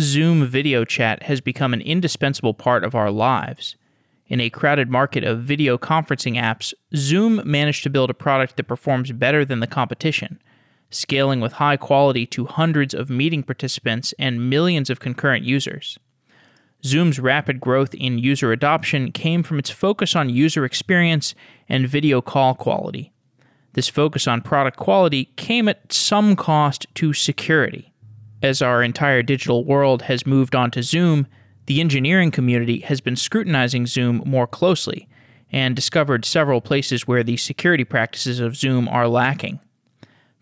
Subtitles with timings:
[0.00, 3.76] Zoom video chat has become an indispensable part of our lives.
[4.26, 8.64] In a crowded market of video conferencing apps, Zoom managed to build a product that
[8.64, 10.40] performs better than the competition,
[10.88, 15.98] scaling with high quality to hundreds of meeting participants and millions of concurrent users.
[16.82, 21.34] Zoom's rapid growth in user adoption came from its focus on user experience
[21.68, 23.12] and video call quality.
[23.74, 27.91] This focus on product quality came at some cost to security.
[28.42, 31.28] As our entire digital world has moved on to Zoom,
[31.66, 35.08] the engineering community has been scrutinizing Zoom more closely
[35.52, 39.60] and discovered several places where the security practices of Zoom are lacking.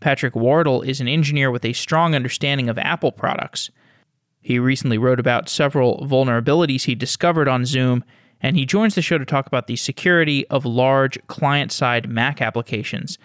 [0.01, 3.71] Patrick Wardle is an engineer with a strong understanding of Apple products.
[4.41, 8.03] He recently wrote about several vulnerabilities he discovered on Zoom,
[8.41, 12.41] and he joins the show to talk about the security of large client side Mac
[12.41, 13.19] applications,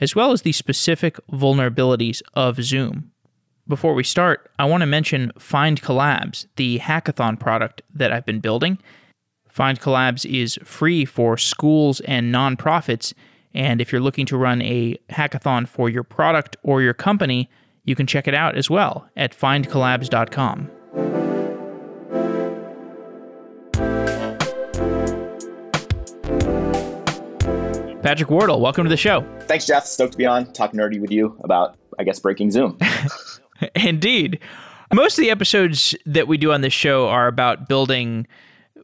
[0.00, 3.12] as well as the specific vulnerabilities of Zoom.
[3.68, 8.78] Before we start, I want to mention findcollabs, the hackathon product that I've been building.
[9.48, 13.14] findcollabs is free for schools and nonprofits,
[13.54, 17.48] and if you're looking to run a hackathon for your product or your company,
[17.84, 20.70] you can check it out as well at findcollabs.com.
[28.02, 29.24] Patrick Wardle, welcome to the show.
[29.42, 29.86] Thanks, Jeff.
[29.86, 32.76] Stoked to be on, talk nerdy with you about, I guess, breaking Zoom.
[33.74, 34.38] Indeed.
[34.92, 38.26] Most of the episodes that we do on this show are about building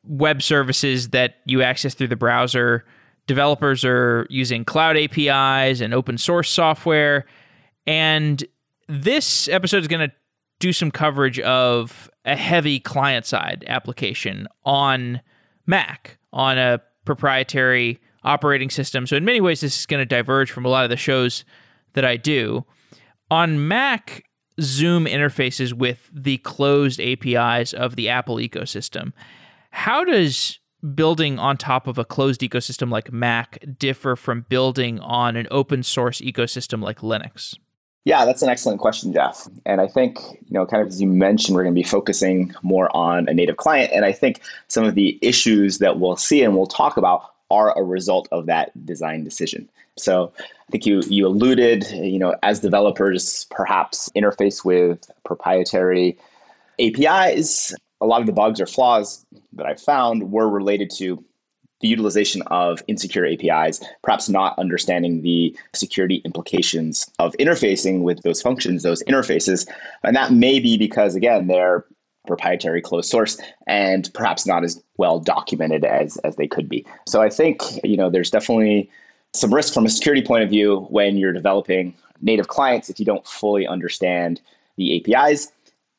[0.05, 2.85] web services that you access through the browser.
[3.27, 7.27] Developers are using cloud APIs and open source software.
[7.87, 8.43] And
[8.89, 10.15] this episode is going to
[10.61, 15.21] do some coverage of a heavy client side application on
[15.67, 19.07] Mac, on a proprietary operating system.
[19.07, 21.45] So, in many ways, this is going to diverge from a lot of the shows
[21.93, 22.65] that I do.
[23.31, 24.25] On Mac,
[24.61, 29.13] Zoom interfaces with the closed APIs of the Apple ecosystem.
[29.71, 30.59] How does
[30.95, 35.83] building on top of a closed ecosystem like Mac differ from building on an open
[35.83, 37.57] source ecosystem like Linux?
[38.05, 39.49] Yeah, that's an excellent question, Jeff.
[39.67, 42.55] And I think, you know, kind of as you mentioned, we're going to be focusing
[42.63, 43.93] more on a native client.
[43.93, 47.77] And I think some of the issues that we'll see and we'll talk about are
[47.79, 49.69] a result of that design decision.
[49.97, 56.19] So I think you you alluded, you know, as developers perhaps interface with proprietary
[56.79, 61.25] APIs, a lot of the bugs or flaws that I found were related to
[61.81, 68.43] the utilization of insecure APIs, perhaps not understanding the security implications of interfacing with those
[68.43, 69.69] functions, those interfaces.
[70.03, 71.85] And that may be because, again, they're
[72.29, 76.87] proprietary closed source and perhaps not as well documented as, as they could be.
[77.07, 78.89] So I think, you know, there's definitely
[79.35, 83.05] some risk from a security point of view when you're developing native clients if you
[83.05, 84.41] don't fully understand
[84.77, 85.49] the APIs.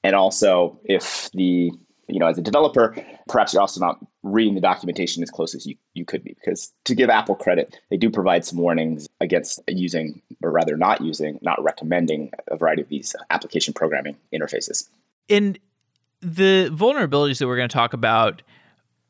[0.03, 1.71] And also if the
[2.09, 2.95] you know, as a developer,
[3.27, 6.33] perhaps you're also not reading the documentation as close as you, you could be.
[6.33, 11.01] Because to give Apple credit, they do provide some warnings against using, or rather not
[11.01, 14.89] using, not recommending a variety of these application programming interfaces.
[15.27, 15.57] In
[16.21, 18.41] the vulnerabilities that we're going to talk about,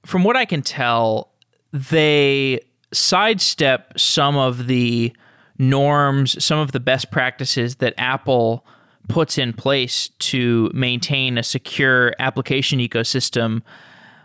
[0.06, 1.32] from what I can tell,
[1.72, 2.62] they
[2.92, 5.14] sidestep some of the
[5.58, 8.66] norms, some of the best practices that Apple
[9.08, 13.62] puts in place to maintain a secure application ecosystem.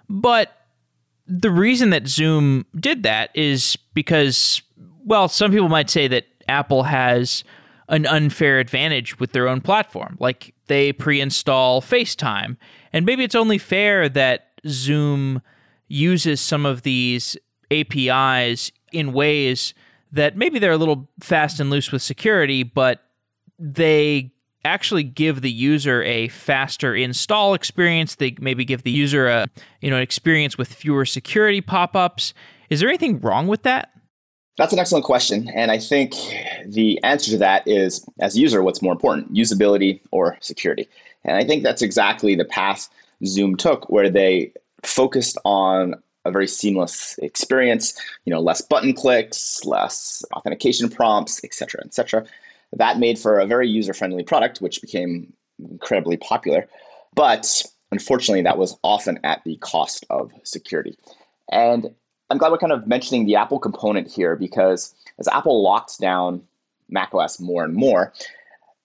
[0.09, 0.53] But
[1.27, 4.63] the reason that Zoom did that is because,
[5.05, 7.45] well, some people might say that Apple has
[7.89, 10.17] an unfair advantage with their own platform.
[10.21, 12.57] Like they pre install FaceTime.
[12.93, 15.43] And maybe it's only fair that Zoom
[15.89, 17.37] uses some of these
[17.71, 19.75] APIs in ways
[20.13, 23.03] that maybe they're a little fast and loose with security, but
[23.59, 24.33] they
[24.65, 28.15] actually give the user a faster install experience.
[28.15, 29.47] They maybe give the user a
[29.81, 32.33] you know an experience with fewer security pop-ups.
[32.71, 33.91] Is there anything wrong with that?
[34.57, 35.49] That's an excellent question.
[35.49, 36.15] And I think
[36.67, 40.89] the answer to that is as a user, what's more important, usability or security?
[41.25, 42.89] And I think that's exactly the path
[43.27, 44.53] Zoom took, where they
[44.83, 51.53] focused on a very seamless experience, you know, less button clicks, less authentication prompts, et
[51.53, 52.25] cetera, et cetera.
[52.73, 56.69] That made for a very user friendly product, which became incredibly popular.
[57.15, 60.97] But unfortunately, that was often at the cost of security.
[61.51, 61.95] And
[62.31, 66.43] I'm glad we're kind of mentioning the Apple component here because as Apple locks down
[66.89, 68.13] macOS more and more,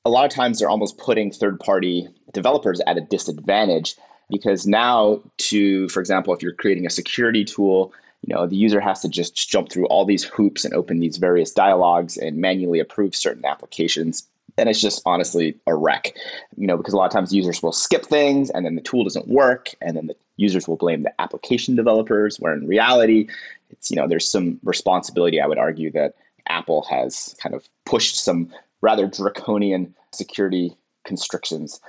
[0.06, 3.96] a lot of times they're almost putting third party developers at a disadvantage
[4.30, 7.92] because now to for example if you're creating a security tool
[8.22, 11.18] you know the user has to just jump through all these hoops and open these
[11.18, 14.28] various dialogues and manually approve certain applications
[14.60, 16.16] and it's just honestly a wreck.
[16.58, 19.04] You know, because a lot of times users will skip things and then the tool
[19.04, 23.28] doesn't work and then the users will blame the application developers where in reality
[23.70, 26.16] it's you know there's some responsibility I would argue that
[26.48, 28.52] Apple has kind of pushed some
[28.82, 30.76] rather draconian security
[31.06, 31.80] constrictions.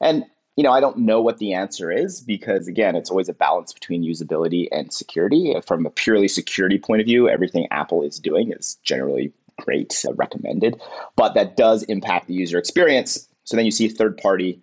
[0.00, 0.24] And
[0.56, 3.72] you know, I don't know what the answer is because again, it's always a balance
[3.72, 5.54] between usability and security.
[5.66, 10.12] From a purely security point of view, everything Apple is doing is generally great, uh,
[10.14, 10.80] recommended,
[11.16, 13.26] but that does impact the user experience.
[13.44, 14.60] So then you see third party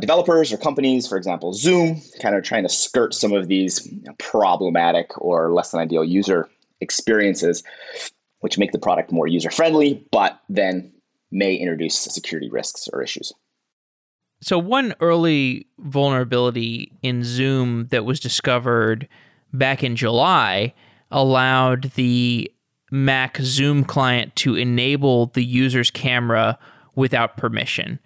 [0.00, 3.88] developers or companies, for example, Zoom, kind of trying to skirt some of these
[4.18, 6.48] problematic or less than ideal user
[6.80, 7.62] experiences,
[8.40, 10.92] which make the product more user friendly, but then
[11.30, 13.32] may introduce security risks or issues.
[14.42, 19.08] So, one early vulnerability in Zoom that was discovered
[19.52, 20.74] back in July
[21.10, 22.52] allowed the
[22.90, 26.58] Mac Zoom client to enable the user's camera
[26.94, 27.98] without permission.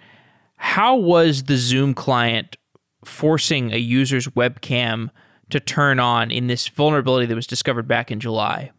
[0.60, 2.58] How was the Zoom client
[3.02, 5.08] forcing a user's webcam
[5.48, 8.70] to turn on in this vulnerability that was discovered back in July?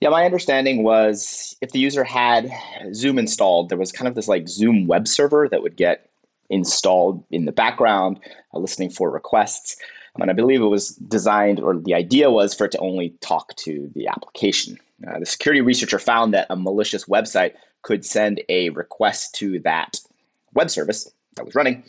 [0.00, 2.50] Yeah, my understanding was if the user had
[2.94, 6.08] Zoom installed, there was kind of this like Zoom web server that would get
[6.48, 8.18] installed in the background,
[8.54, 9.76] uh, listening for requests.
[10.18, 13.54] And I believe it was designed, or the idea was for it to only talk
[13.56, 14.78] to the application.
[15.06, 17.52] Uh, the security researcher found that a malicious website
[17.82, 20.00] could send a request to that
[20.54, 21.82] web service that was running.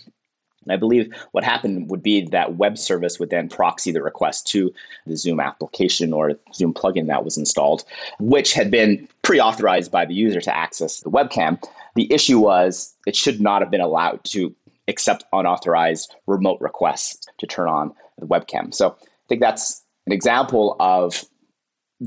[0.65, 4.47] And I believe what happened would be that web service would then proxy the request
[4.47, 4.73] to
[5.05, 7.83] the Zoom application or Zoom plugin that was installed,
[8.19, 11.63] which had been pre authorized by the user to access the webcam.
[11.95, 14.53] The issue was it should not have been allowed to
[14.87, 18.73] accept unauthorized remote requests to turn on the webcam.
[18.73, 21.25] So I think that's an example of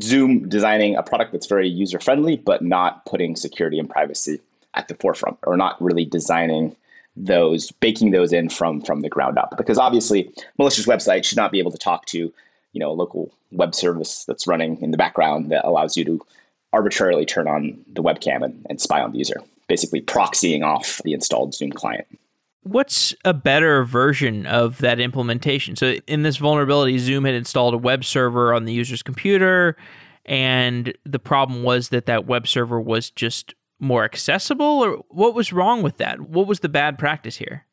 [0.02, 4.40] Zoom designing a product that's very user friendly, but not putting security and privacy
[4.75, 6.75] at the forefront or not really designing
[7.17, 9.55] those baking those in from from the ground up.
[9.56, 13.32] Because obviously malicious websites should not be able to talk to you know a local
[13.50, 16.20] web service that's running in the background that allows you to
[16.73, 21.12] arbitrarily turn on the webcam and, and spy on the user basically proxying off the
[21.12, 22.06] installed zoom client.
[22.62, 25.76] What's a better version of that implementation?
[25.76, 29.76] So in this vulnerability zoom had installed a web server on the user's computer
[30.25, 35.52] and the problem was that that web server was just more accessible or what was
[35.52, 36.20] wrong with that?
[36.20, 37.64] What was the bad practice here?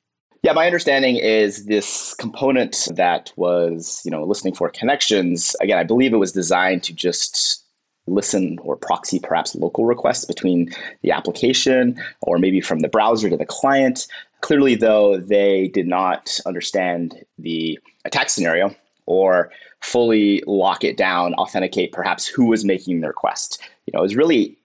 [0.44, 5.56] Yeah, my understanding is this component that was, you know, listening for connections.
[5.60, 7.64] Again, I believe it was designed to just
[8.08, 10.70] listen or proxy perhaps local requests between
[11.02, 14.06] the application or maybe from the browser to the client.
[14.42, 18.76] Clearly, though, they did not understand the attack scenario
[19.08, 19.52] or
[19.82, 23.60] fully lock it down, authenticate perhaps who was making the request.
[23.88, 24.58] You know, it was really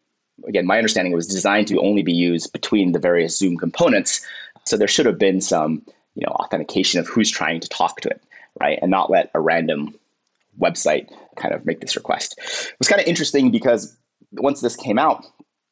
[0.47, 4.25] again, my understanding it was designed to only be used between the various Zoom components.
[4.65, 5.83] So there should have been some,
[6.15, 8.23] you know, authentication of who's trying to talk to it,
[8.61, 8.79] right?
[8.83, 9.95] And not let a random
[10.61, 12.39] website kind of make this request.
[12.39, 13.97] It was kind of interesting because
[14.33, 15.25] once this came out,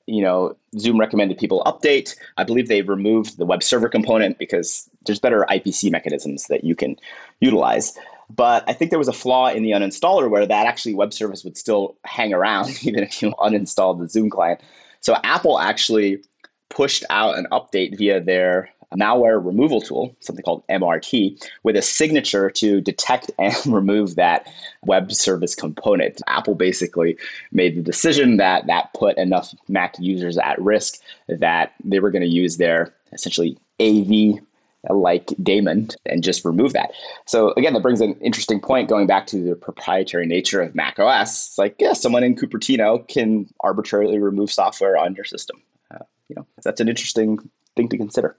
[0.07, 2.17] you know, Zoom recommended people update.
[2.39, 6.75] I believe they removed the web server component because there's better IPC mechanisms that you
[6.75, 6.97] can
[7.41, 7.93] utilize.
[8.31, 11.45] But I think there was a flaw in the uninstaller where that actually web service
[11.45, 14.61] would still hang around even if you uninstalled the Zoom client.
[15.01, 16.23] So Apple actually
[16.69, 22.51] pushed out an update via their malware removal tool, something called MRT, with a signature
[22.51, 24.47] to detect and remove that
[24.85, 26.21] web service component.
[26.27, 27.17] Apple basically
[27.53, 32.23] made the decision that that put enough Mac users at risk that they were going
[32.23, 34.41] to use their essentially AV
[34.91, 36.93] like daemon and just remove that.
[37.27, 40.99] So again, that brings an interesting point going back to the proprietary nature of Mac
[40.99, 41.49] OS.
[41.49, 45.61] It's like, yeah, someone in Cupertino can arbitrarily remove software on your system.
[45.91, 47.39] Uh, you know, that's an interesting
[47.77, 48.37] thing to consider.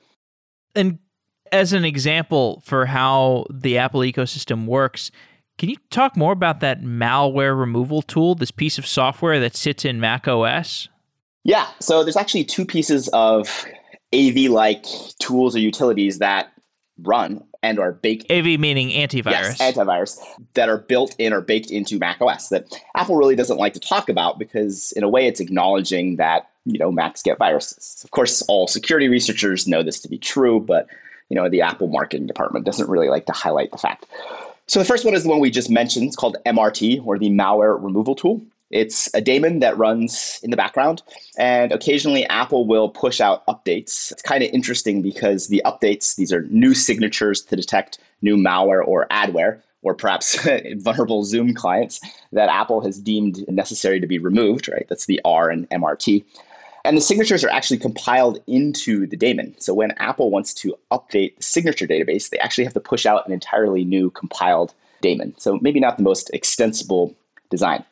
[0.75, 0.99] And
[1.51, 5.11] as an example for how the Apple ecosystem works,
[5.57, 9.83] can you talk more about that malware removal tool, this piece of software that sits
[9.83, 10.87] in Mac OS?
[11.43, 13.65] Yeah, so there's actually two pieces of
[14.13, 14.85] AV like
[15.19, 16.51] tools or utilities that
[17.01, 19.59] run and are baked AV meaning antivirus.
[19.59, 20.19] Yes, antivirus
[20.53, 23.79] that are built in or baked into Mac OS that Apple really doesn't like to
[23.79, 28.01] talk about because in a way it's acknowledging that, you know, Macs get viruses.
[28.03, 30.87] Of course, all security researchers know this to be true, but
[31.29, 34.05] you know, the Apple marketing department doesn't really like to highlight the fact.
[34.67, 36.07] So the first one is the one we just mentioned.
[36.07, 38.41] It's called MRT or the malware removal tool.
[38.71, 41.01] It's a daemon that runs in the background,
[41.37, 44.11] and occasionally Apple will push out updates.
[44.11, 48.85] It's kind of interesting because the updates, these are new signatures to detect new malware
[48.85, 50.37] or adware, or perhaps
[50.75, 51.99] vulnerable Zoom clients
[52.31, 54.85] that Apple has deemed necessary to be removed, right?
[54.87, 56.23] That's the R and MRT.
[56.85, 59.55] And the signatures are actually compiled into the daemon.
[59.59, 63.25] So when Apple wants to update the signature database, they actually have to push out
[63.27, 65.33] an entirely new compiled daemon.
[65.37, 67.15] So maybe not the most extensible
[67.49, 67.83] design.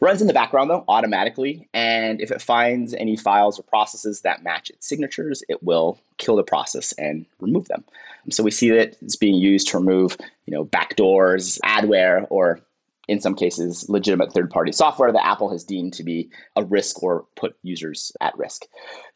[0.00, 4.42] Runs in the background though automatically, and if it finds any files or processes that
[4.42, 7.84] match its signatures, it will kill the process and remove them.
[8.30, 12.60] So we see that it's being used to remove, you know, backdoors, adware, or
[13.08, 17.02] in some cases, legitimate third party software that Apple has deemed to be a risk
[17.02, 18.66] or put users at risk.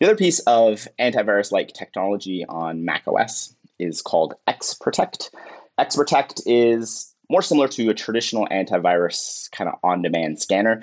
[0.00, 5.30] The other piece of antivirus like technology on macOS is called XProtect.
[5.78, 10.80] XProtect is more similar to a traditional antivirus kind of on demand scanner.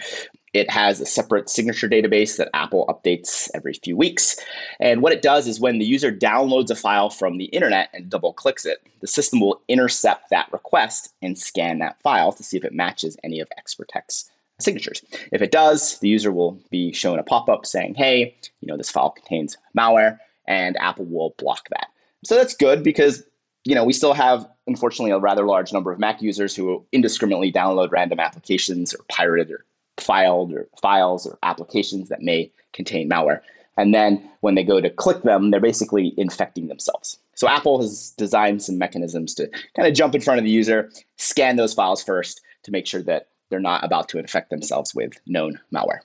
[0.51, 4.35] It has a separate signature database that Apple updates every few weeks.
[4.81, 8.09] And what it does is when the user downloads a file from the internet and
[8.09, 12.57] double clicks it, the system will intercept that request and scan that file to see
[12.57, 14.29] if it matches any of XProtect's
[14.59, 15.01] signatures.
[15.31, 18.75] If it does, the user will be shown a pop up saying, hey, you know,
[18.75, 21.87] this file contains malware, and Apple will block that.
[22.25, 23.23] So that's good because
[23.63, 27.51] you know, we still have, unfortunately, a rather large number of Mac users who indiscriminately
[27.51, 29.65] download random applications or pirated or
[29.97, 33.41] filed or files or applications that may contain malware.
[33.77, 37.17] And then when they go to click them, they're basically infecting themselves.
[37.35, 40.91] So Apple has designed some mechanisms to kind of jump in front of the user,
[41.17, 45.13] scan those files first to make sure that they're not about to infect themselves with
[45.25, 45.99] known malware.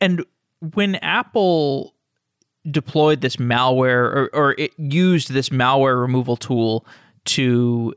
[0.00, 0.24] And
[0.74, 1.94] when Apple
[2.68, 6.84] deployed this malware or, or it used this malware removal tool
[7.24, 7.94] to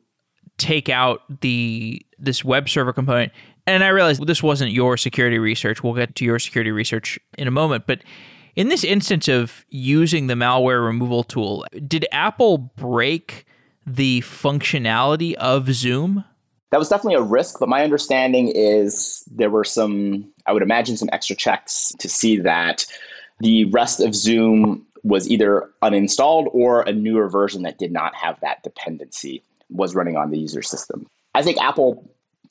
[0.58, 3.32] take out the this web server component.
[3.66, 5.84] And I realized this wasn't your security research.
[5.84, 8.02] We'll get to your security research in a moment, but
[8.56, 13.46] in this instance of using the malware removal tool, did Apple break
[13.86, 16.24] the functionality of Zoom?
[16.72, 20.98] That was definitely a risk, but my understanding is there were some, I would imagine,
[20.98, 22.86] some extra checks to see that
[23.44, 28.40] the rest of Zoom was either uninstalled or a newer version that did not have
[28.40, 31.06] that dependency was running on the user system.
[31.36, 32.10] I think Apple,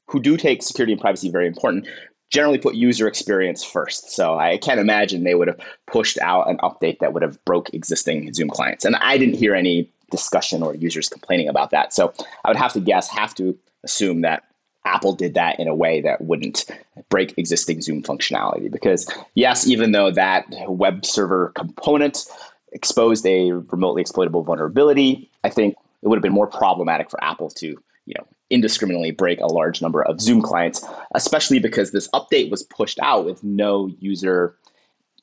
[0.08, 1.88] who do take security and privacy very important,
[2.30, 4.10] generally put user experience first.
[4.10, 7.72] So I can't imagine they would have pushed out an update that would have broke
[7.72, 8.84] existing Zoom clients.
[8.84, 11.94] And I didn't hear any discussion or users complaining about that.
[11.94, 12.12] So
[12.44, 14.44] I would have to guess, have to assume that
[14.84, 16.66] Apple did that in a way that wouldn't
[17.08, 18.70] break existing Zoom functionality.
[18.70, 22.26] Because, yes, even though that web server component
[22.72, 27.50] exposed a remotely exploitable vulnerability, I think it would have been more problematic for Apple
[27.50, 30.84] to, you know, indiscriminately break a large number of Zoom clients,
[31.14, 34.56] especially because this update was pushed out with no user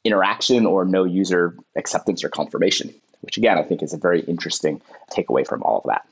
[0.04, 4.82] interaction or no user acceptance or confirmation, which again, I think is a very interesting
[5.12, 6.08] takeaway from all of that.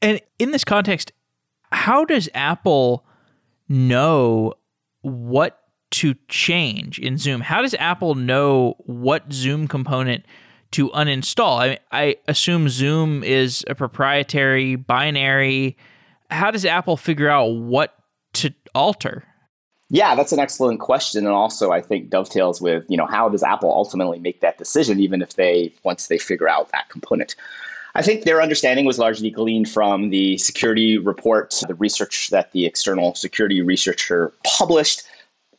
[0.00, 1.12] And in this context,
[1.72, 3.04] how does Apple
[3.68, 4.54] know
[5.00, 5.58] what
[5.92, 7.40] to change in Zoom?
[7.40, 10.24] How does Apple know what Zoom component
[10.72, 11.60] to uninstall?
[11.60, 15.76] I, I assume Zoom is a proprietary binary.
[16.30, 17.94] How does Apple figure out what
[18.34, 19.24] to alter?
[19.90, 23.42] Yeah, that's an excellent question, and also I think dovetails with you know how does
[23.42, 27.36] Apple ultimately make that decision, even if they once they figure out that component.
[27.94, 32.64] I think their understanding was largely gleaned from the security report, the research that the
[32.64, 35.02] external security researcher published.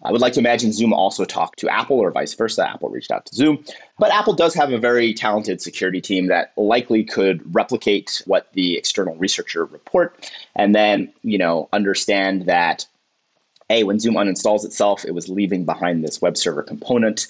[0.06, 2.68] I would like to imagine Zoom also talked to Apple or vice versa.
[2.68, 3.64] Apple reached out to Zoom.
[4.00, 8.76] But Apple does have a very talented security team that likely could replicate what the
[8.78, 12.86] external researcher report and then, you know, understand that
[13.70, 17.28] a when Zoom uninstalls itself, it was leaving behind this web server component,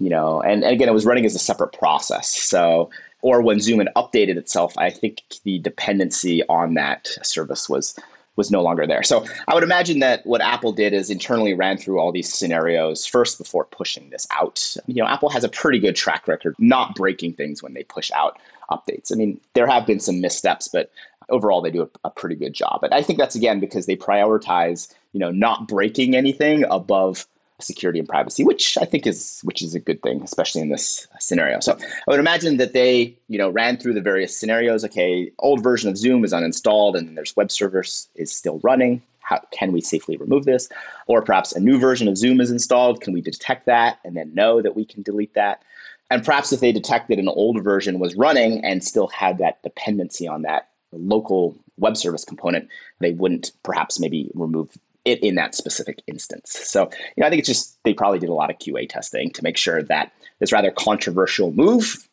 [0.00, 2.34] you know, and, and again, it was running as a separate process.
[2.34, 2.90] So
[3.22, 7.98] or when Zoom had updated itself, I think the dependency on that service was
[8.36, 9.02] was no longer there.
[9.02, 13.06] So I would imagine that what Apple did is internally ran through all these scenarios
[13.06, 14.76] first before pushing this out.
[14.86, 18.10] You know, Apple has a pretty good track record not breaking things when they push
[18.12, 18.38] out
[18.70, 19.10] updates.
[19.10, 20.90] I mean, there have been some missteps, but
[21.28, 22.80] overall they do a, a pretty good job.
[22.82, 27.26] And I think that's again because they prioritize, you know, not breaking anything above
[27.58, 31.06] security and privacy, which I think is which is a good thing, especially in this
[31.18, 31.60] scenario.
[31.60, 34.84] So I would imagine that they, you know, ran through the various scenarios.
[34.84, 39.02] Okay, old version of Zoom is uninstalled, and there's web servers is still running.
[39.20, 40.68] How can we safely remove this?
[41.08, 43.00] Or perhaps a new version of Zoom is installed.
[43.00, 45.62] Can we detect that and then know that we can delete that?
[46.10, 50.28] And perhaps if they detected an old version was running and still had that dependency
[50.28, 52.68] on that local web service component,
[53.00, 56.50] they wouldn't perhaps maybe remove it in that specific instance.
[56.50, 59.30] So, you know, I think it's just they probably did a lot of QA testing
[59.32, 62.08] to make sure that this rather controversial move,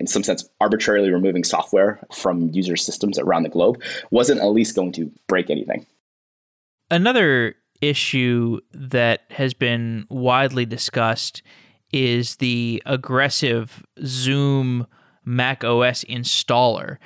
[0.00, 3.80] in some sense, arbitrarily removing software from user systems around the globe,
[4.10, 5.86] wasn't at least going to break anything.
[6.90, 11.42] Another issue that has been widely discussed
[11.92, 14.86] is the aggressive Zoom
[15.24, 16.98] Mac OS installer.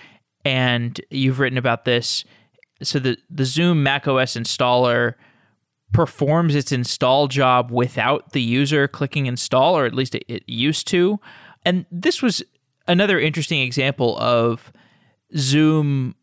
[0.45, 2.25] And you've written about this.
[2.83, 5.15] So the, the Zoom Mac OS installer
[5.93, 10.89] performs its install job without the user clicking install, or at least it, it used
[10.89, 11.21] to.
[11.65, 12.43] And this was
[12.87, 14.73] another interesting example of
[15.37, 16.15] Zoom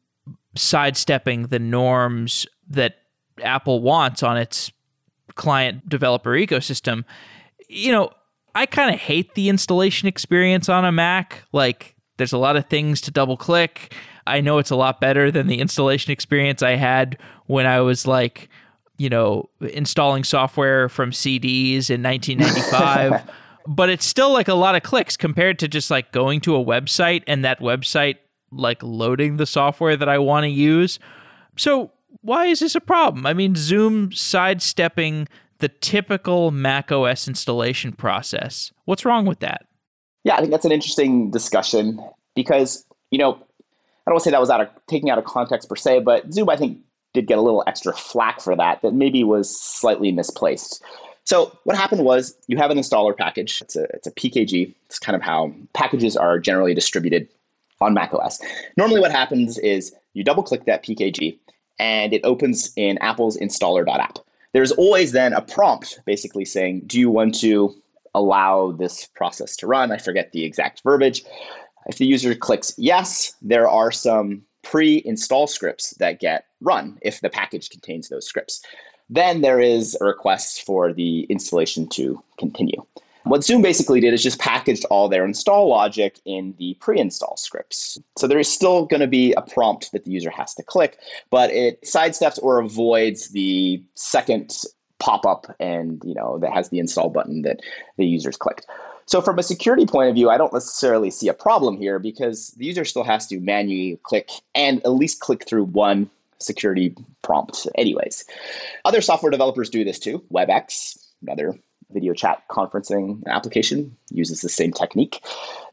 [0.56, 2.96] sidestepping the norms that
[3.44, 4.72] Apple wants on its
[5.36, 7.06] client developer ecosystem.
[7.68, 8.12] You know,
[8.54, 11.44] I kind of hate the installation experience on a Mac.
[11.54, 13.96] Like, there's a lot of things to double click.
[14.28, 18.06] I know it's a lot better than the installation experience I had when I was
[18.06, 18.50] like,
[19.02, 23.28] you know, installing software from CDs in 1995.
[23.68, 26.64] but it's still like a lot of clicks compared to just like going to a
[26.64, 28.18] website and that website
[28.52, 31.00] like loading the software that I want to use.
[31.58, 31.92] So,
[32.22, 33.26] why is this a problem?
[33.26, 35.28] I mean, Zoom sidestepping
[35.58, 38.72] the typical Mac OS installation process.
[38.86, 39.66] What's wrong with that?
[40.24, 42.00] Yeah, I think that's an interesting discussion
[42.36, 45.26] because, you know, I don't want to say that was out of taking out of
[45.26, 46.80] context per se, but Zoom, I think,
[47.14, 50.84] did get a little extra flack for that, that maybe was slightly misplaced.
[51.24, 53.62] So what happened was you have an installer package.
[53.62, 54.74] It's a, it's a PKG.
[54.88, 57.28] It's kind of how packages are generally distributed
[57.80, 58.40] on macOS.
[58.78, 61.38] Normally what happens is you double click that PKG
[61.80, 64.20] and it opens in Apple's installer.app.
[64.54, 67.74] There's always then a prompt basically saying, do you want to
[68.14, 69.92] allow this process to run?
[69.92, 71.24] I forget the exact verbiage.
[71.88, 77.30] If the user clicks yes, there are some pre-install scripts that get run if the
[77.30, 78.62] package contains those scripts.
[79.10, 82.86] Then there is a request for the installation to continue.
[83.24, 88.00] What Zoom basically did is just packaged all their install logic in the pre-install scripts.
[88.18, 90.98] So there is still going to be a prompt that the user has to click,
[91.30, 94.58] but it sidesteps or avoids the second
[95.00, 97.60] pop-up and you know that has the install button that
[97.98, 98.66] the users clicked.
[99.12, 102.52] So from a security point of view, I don't necessarily see a problem here because
[102.52, 107.68] the user still has to manually click and at least click through one security prompt
[107.76, 108.24] anyways.
[108.86, 110.24] Other software developers do this too.
[110.34, 111.60] WebEx, another
[111.92, 115.20] video chat conferencing application uses the same technique.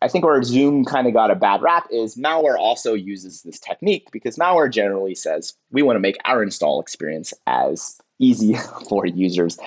[0.02, 3.60] I think where Zoom kind of got a bad rap is malware also uses this
[3.60, 8.54] technique because malware generally says we want to make our install experience as easy
[8.88, 9.60] for users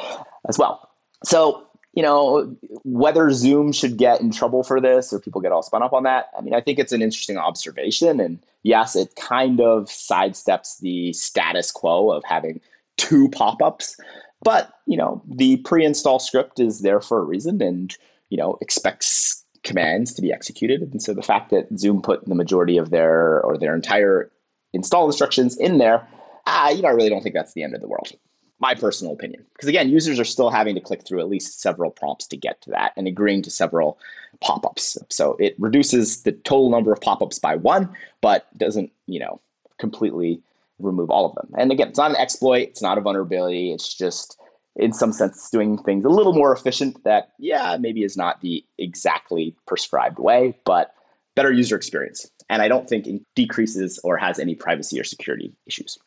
[0.49, 0.89] as well.
[1.23, 5.63] So, you know, whether Zoom should get in trouble for this or people get all
[5.63, 8.19] spun up on that, I mean, I think it's an interesting observation.
[8.19, 12.61] And yes, it kind of sidesteps the status quo of having
[12.97, 13.97] two pop ups
[14.43, 17.95] but, you know, the pre-install script is there for a reason and,
[18.29, 20.81] you know, expects commands to be executed.
[20.81, 24.31] And so the fact that Zoom put the majority of their or their entire
[24.73, 26.07] install instructions in there,
[26.47, 28.13] uh, you know, I really don't think that's the end of the world.
[28.61, 29.43] My personal opinion.
[29.53, 32.61] Because again, users are still having to click through at least several prompts to get
[32.61, 33.97] to that and agreeing to several
[34.39, 34.97] pop-ups.
[35.09, 37.89] So it reduces the total number of pop-ups by one,
[38.21, 39.41] but doesn't, you know,
[39.79, 40.41] completely
[40.79, 41.49] remove all of them.
[41.57, 44.39] And again, it's not an exploit, it's not a vulnerability, it's just
[44.75, 48.63] in some sense doing things a little more efficient that yeah, maybe is not the
[48.77, 50.93] exactly prescribed way, but
[51.35, 52.29] better user experience.
[52.49, 55.97] And I don't think it decreases or has any privacy or security issues.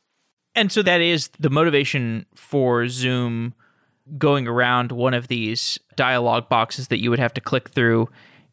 [0.55, 3.55] And so that is the motivation for Zoom
[4.19, 8.09] going around one of these dialog boxes that you would have to click through.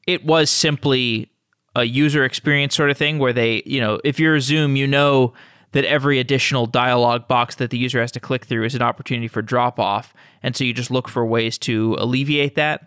[0.07, 1.29] It was simply
[1.75, 4.87] a user experience sort of thing where they, you know, if you're a Zoom, you
[4.87, 5.33] know
[5.73, 9.27] that every additional dialog box that the user has to click through is an opportunity
[9.27, 10.13] for drop off.
[10.43, 12.85] And so you just look for ways to alleviate that.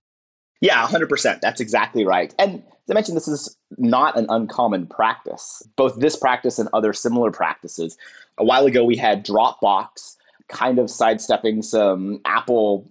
[0.61, 1.41] Yeah, 100%.
[1.41, 2.35] That's exactly right.
[2.39, 5.63] And as I mentioned, this is not an uncommon practice.
[5.77, 7.97] Both this practice and other similar practices.
[8.37, 10.17] A while ago, we had Dropbox
[10.49, 12.91] kind of sidestepping some Apple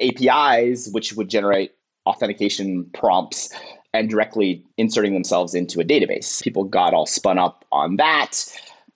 [0.00, 1.72] APIs, which would generate
[2.06, 3.50] authentication prompts
[3.94, 6.42] and directly inserting themselves into a database.
[6.42, 8.44] People got all spun up on that.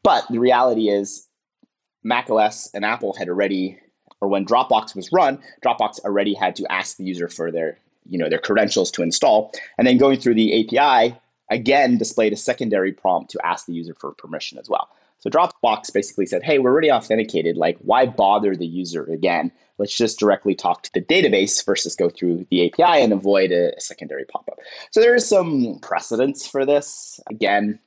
[0.03, 1.27] But the reality is,
[2.03, 3.79] macOS and Apple had already,
[4.21, 8.19] or when Dropbox was run, Dropbox already had to ask the user for their, you
[8.19, 11.17] know, their credentials to install, and then going through the API
[11.51, 14.89] again displayed a secondary prompt to ask the user for permission as well.
[15.19, 17.57] So Dropbox basically said, "Hey, we're already authenticated.
[17.57, 19.51] Like, why bother the user again?
[19.79, 23.81] Let's just directly talk to the database versus go through the API and avoid a,
[23.81, 24.59] secondary pop-up."
[24.91, 27.21] So there is some precedence for this.
[27.31, 27.79] Again,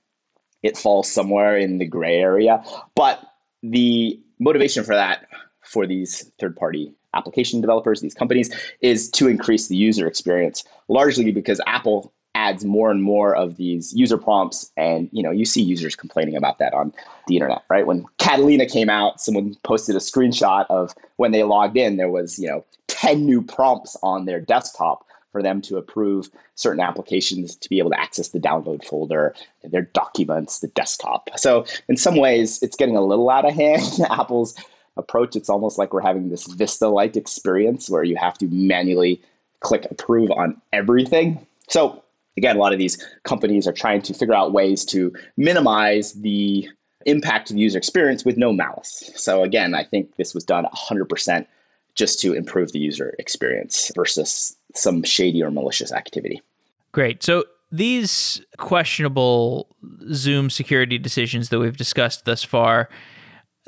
[0.63, 2.63] it falls somewhere in the gray area.
[2.95, 3.21] But
[3.61, 5.27] the motivation for that
[5.63, 11.31] for these third party application developers, these companies, is to increase the user experience, largely
[11.31, 15.61] because Apple adds more and more of these user prompts and you know you see
[15.61, 16.93] users complaining about that on
[17.25, 21.75] the internet right when catalina came out someone posted a screenshot of when they logged
[21.75, 26.29] in there was you know 10 new prompts on their desktop for them to approve
[26.55, 31.29] certain applications to be able to access the download folder, their documents, the desktop.
[31.35, 33.83] So in some ways, it's getting a little out of hand.
[34.09, 34.55] Apple's
[34.97, 39.21] approach, it's almost like we're having this Vista-like experience where you have to manually
[39.59, 41.45] click approve on everything.
[41.67, 42.03] So
[42.37, 46.69] again, a lot of these companies are trying to figure out ways to minimize the
[47.05, 49.11] impact of the user experience with no malice.
[49.15, 51.45] So again, I think this was done 100%
[51.95, 56.41] just to improve the user experience versus some shady or malicious activity.
[56.91, 57.23] Great.
[57.23, 59.75] So these questionable
[60.13, 62.89] Zoom security decisions that we've discussed thus far,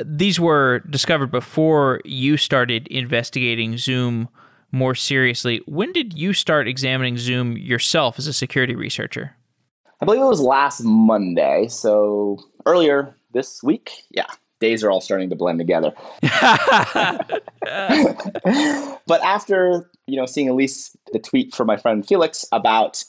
[0.05, 4.29] these were discovered before you started investigating Zoom
[4.71, 5.61] more seriously.
[5.65, 9.35] When did you start examining Zoom yourself as a security researcher?
[10.01, 11.67] I believe it was last Monday.
[11.67, 13.91] So earlier this week.
[14.11, 14.27] Yeah,
[14.59, 15.91] days are all starting to blend together.
[19.07, 23.03] but after, you know, seeing at least the tweet from my friend Felix about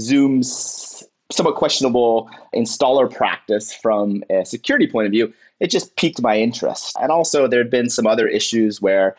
[0.00, 6.38] Zoom's somewhat questionable installer practice from a security point of view, it just piqued my
[6.38, 6.96] interest.
[7.00, 9.16] And also there had been some other issues where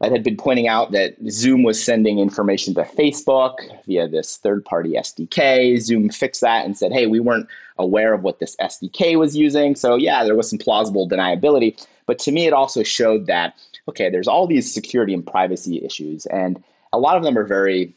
[0.00, 3.54] I had been pointing out that Zoom was sending information to Facebook
[3.86, 5.80] via this third party SDK.
[5.80, 9.74] Zoom fixed that and said, hey, we weren't aware of what this SDK was using.
[9.76, 11.82] So, yeah, there was some plausible deniability.
[12.06, 13.54] But to me, it also showed that,
[13.88, 17.94] okay, there's all these security and privacy issues, and a lot of them are very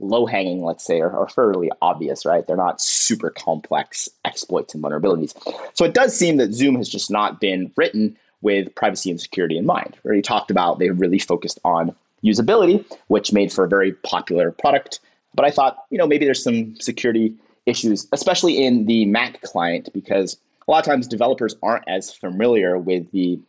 [0.00, 2.46] low hanging, let's say, or, fairly obvious, right?
[2.46, 5.34] They're not super complex exploits and vulnerabilities.
[5.74, 9.56] So it does seem that Zoom has just not been written with privacy and security
[9.56, 9.96] in mind.
[10.02, 14.50] We already talked about they really focused on usability, which made for a very popular
[14.50, 15.00] product.
[15.34, 17.34] But I thought, you know, maybe there's some security
[17.66, 22.78] issues, especially in the Mac client, because a lot of times developers aren't as familiar
[22.78, 23.40] with the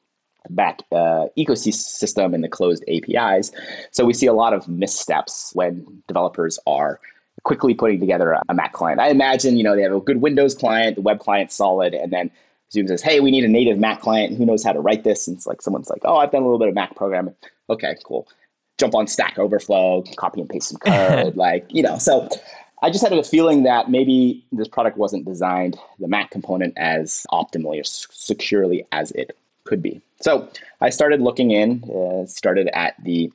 [0.49, 3.51] Mac uh, ecosystem and the closed APIs.
[3.91, 6.99] So we see a lot of missteps when developers are
[7.43, 8.99] quickly putting together a Mac client.
[8.99, 12.11] I imagine, you know, they have a good Windows client, the web client's solid, and
[12.11, 12.31] then
[12.71, 14.35] Zoom says, hey, we need a native Mac client.
[14.35, 15.27] Who knows how to write this?
[15.27, 17.35] And it's like someone's like, oh, I've done a little bit of Mac programming.
[17.69, 18.27] Okay, cool.
[18.77, 21.37] Jump on Stack Overflow, copy and paste some code.
[21.37, 22.27] like, you know, so
[22.81, 27.25] I just had a feeling that maybe this product wasn't designed, the Mac component, as
[27.31, 30.01] optimally or securely as it could be.
[30.25, 30.49] So
[30.81, 33.31] I started looking in, uh, started at the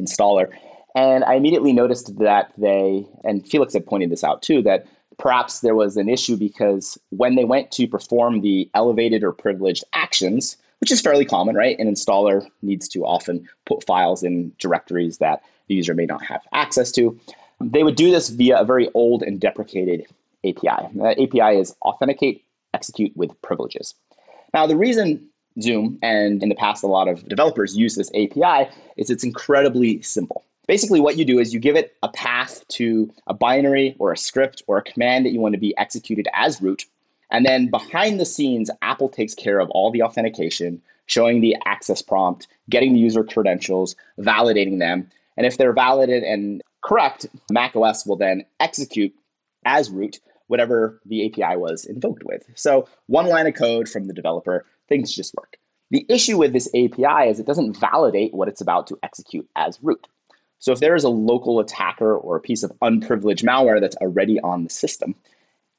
[0.00, 0.50] installer,
[0.94, 4.86] and I immediately noticed that they, and Felix had pointed this out too, that
[5.18, 9.84] perhaps there was an issue because when they went to perform the elevated or privileged
[9.92, 11.78] actions, which is fairly common, right?
[11.78, 16.40] An installer needs to often put files in directories that the user may not have
[16.54, 17.20] access to.
[17.60, 20.06] They would do this via a very old and deprecated
[20.46, 20.88] API.
[20.94, 22.42] That API is authenticate,
[22.72, 23.92] execute with privileges.
[24.54, 25.28] Now, the reason
[25.60, 30.00] Zoom and in the past a lot of developers use this API is it's incredibly
[30.02, 30.44] simple.
[30.68, 34.16] Basically, what you do is you give it a path to a binary or a
[34.16, 36.84] script or a command that you want to be executed as root.
[37.30, 42.00] And then behind the scenes, Apple takes care of all the authentication, showing the access
[42.00, 45.10] prompt, getting the user credentials, validating them.
[45.36, 49.12] And if they're validated and correct, macOS will then execute
[49.64, 52.44] as root whatever the API was invoked with.
[52.54, 55.56] So one line of code from the developer, things just work.
[55.90, 59.78] The issue with this API is it doesn't validate what it's about to execute as
[59.82, 60.06] root.
[60.58, 64.40] So if there is a local attacker or a piece of unprivileged malware that's already
[64.40, 65.14] on the system,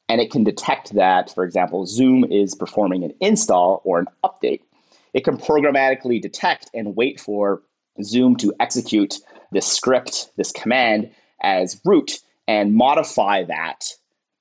[0.10, 4.62] and it can detect that, for example, Zoom is performing an install or an update,
[5.14, 7.62] it can programmatically detect and wait for
[8.04, 9.20] Zoom to execute
[9.52, 11.10] this script, this command
[11.42, 13.86] as root and modify that,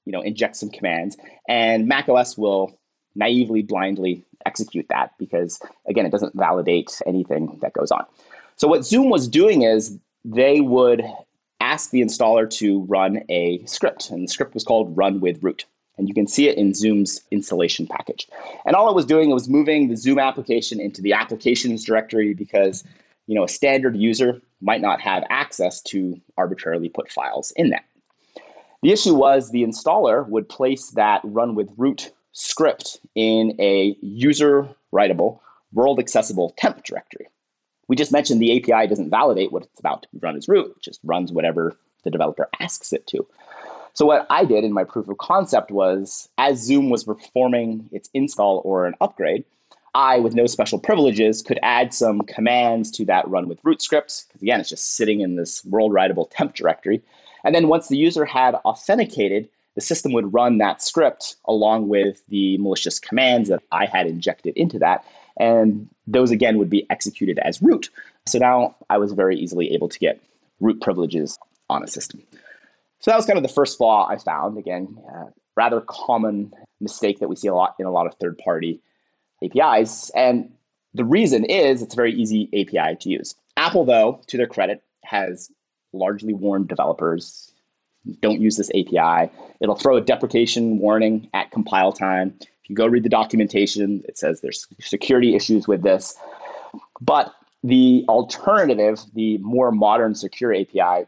[0.05, 1.17] you know, inject some commands,
[1.49, 2.79] and macOS will
[3.15, 8.05] naively, blindly execute that because, again, it doesn't validate anything that goes on.
[8.57, 11.05] So what Zoom was doing is they would
[11.61, 15.65] ask the installer to run a script, and the script was called run with root.
[15.99, 18.27] And you can see it in Zoom's installation package.
[18.65, 22.83] And all it was doing was moving the Zoom application into the applications directory because
[23.27, 27.85] you know a standard user might not have access to arbitrarily put files in that.
[28.83, 34.69] The issue was the installer would place that run with root script in a user
[34.93, 35.41] writable,
[35.73, 37.29] world accessible temp directory.
[37.89, 40.83] We just mentioned the API doesn't validate what it's about to run as root, it
[40.83, 43.27] just runs whatever the developer asks it to.
[43.95, 48.09] So what I did in my proof of concept was as Zoom was performing its
[48.15, 49.45] install or an upgrade,
[49.95, 54.25] I, with no special privileges, could add some commands to that run with root scripts,
[54.29, 57.03] because again, it's just sitting in this world writable temp directory.
[57.45, 62.23] And then once the user had authenticated, the system would run that script along with
[62.29, 65.05] the malicious commands that I had injected into that.
[65.39, 67.89] And those again would be executed as root.
[68.27, 70.21] So now I was very easily able to get
[70.61, 71.39] root privileges
[71.71, 72.23] on a system.
[73.01, 74.59] So that was kind of the first flaw I found.
[74.59, 78.39] Again, uh, rather common mistake that we see a lot in a lot of third
[78.39, 78.81] party
[79.43, 80.11] APIs.
[80.11, 80.53] And
[80.95, 83.35] the reason is it's a very easy API to use.
[83.57, 85.51] Apple, though, to their credit, has
[85.93, 87.52] largely warned developers
[88.21, 89.31] don't use this API.
[89.61, 92.35] It'll throw a deprecation warning at compile time.
[92.41, 96.15] If you go read the documentation, it says there's security issues with this.
[97.01, 97.33] But
[97.65, 101.07] the alternative, the more modern secure API,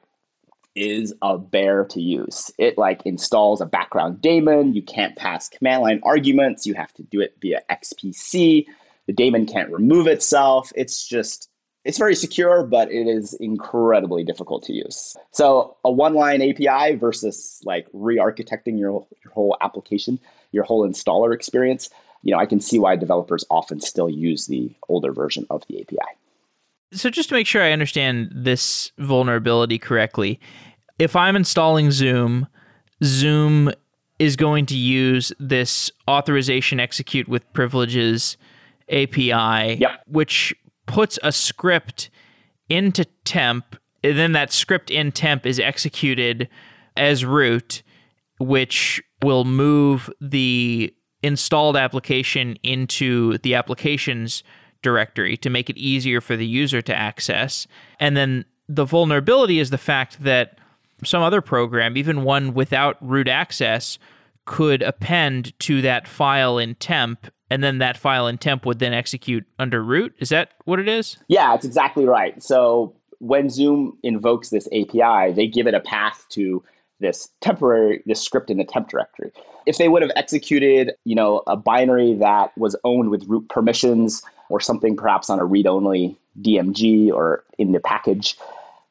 [0.75, 2.51] is a bear to use.
[2.59, 4.75] It like installs a background daemon.
[4.75, 6.67] You can't pass command line arguments.
[6.67, 8.67] You have to do it via XPC.
[9.07, 10.73] The daemon can't remove itself.
[10.75, 11.49] It's just
[11.85, 15.17] it's very secure, but it is incredibly difficult to use.
[15.33, 20.19] So a one-line API versus like re-architecting your, your whole application,
[20.53, 21.91] your whole installer experience,
[22.23, 25.83] you know, I can see why developers often still use the older version of the
[25.83, 25.99] API.
[26.93, 30.41] So just to make sure I understand this vulnerability correctly,
[30.99, 32.47] if I'm installing Zoom,
[33.03, 33.71] Zoom
[34.19, 38.39] is going to use this authorization execute with privileges
[38.89, 40.03] API, yep.
[40.07, 40.55] which
[40.87, 42.11] puts a script
[42.69, 46.49] into temp, and then that script in temp is executed
[46.97, 47.83] as root,
[48.39, 54.43] which will move the installed application into the applications
[54.83, 57.67] directory to make it easier for the user to access.
[57.99, 60.59] And then the vulnerability is the fact that
[61.03, 63.99] some other program, even one without root access,
[64.45, 68.93] could append to that file in temp and then that file in temp would then
[68.93, 70.13] execute under root.
[70.19, 71.19] Is that what it is?
[71.29, 72.43] Yeah, that's exactly right.
[72.43, 76.65] So when Zoom invokes this API, they give it a path to
[76.99, 79.31] this temporary this script in the temp directory.
[79.67, 84.21] If they would have executed, you know, a binary that was owned with root permissions
[84.49, 88.37] or something perhaps on a read-only DMG or in the package,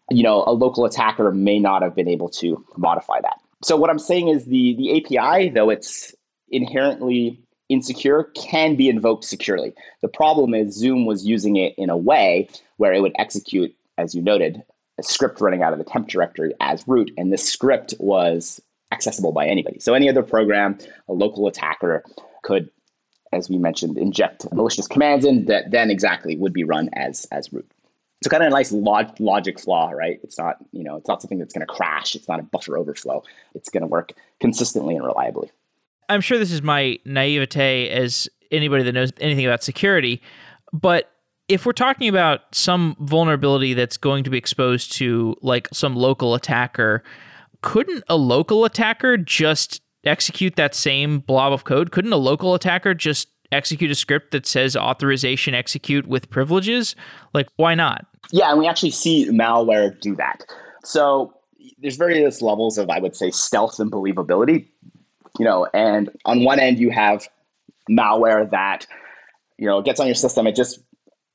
[0.09, 3.41] you know, a local attacker may not have been able to modify that.
[3.61, 6.15] So what I'm saying is the the API, though it's
[6.49, 9.73] inherently insecure can be invoked securely.
[10.01, 14.13] The problem is Zoom was using it in a way where it would execute, as
[14.13, 14.63] you noted,
[14.99, 19.31] a script running out of the temp directory as root, and this script was accessible
[19.31, 19.79] by anybody.
[19.79, 22.03] So any other program, a local attacker
[22.43, 22.69] could,
[23.31, 27.51] as we mentioned, inject malicious commands in that then exactly would be run as as
[27.51, 27.69] root.
[28.23, 30.19] So kind of a nice log- logic flaw, right?
[30.23, 32.15] It's not, you know, it's not something that's going to crash.
[32.15, 33.21] It's not a buffer overflow.
[33.53, 35.51] It's going to work consistently and reliably.
[36.09, 40.21] I'm sure this is my naivete as anybody that knows anything about security,
[40.71, 41.09] but
[41.49, 46.35] if we're talking about some vulnerability that's going to be exposed to like some local
[46.35, 47.03] attacker,
[47.61, 51.91] couldn't a local attacker just execute that same blob of code?
[51.91, 56.95] Couldn't a local attacker just execute a script that says authorization execute with privileges?
[57.33, 58.05] Like, why not?
[58.31, 60.43] Yeah, and we actually see malware do that.
[60.83, 61.33] So
[61.79, 64.67] there's various levels of, I would say, stealth and believability
[65.39, 67.27] you know, and on one end you have
[67.89, 68.85] malware that,
[69.57, 70.47] you know, gets on your system.
[70.47, 70.79] It just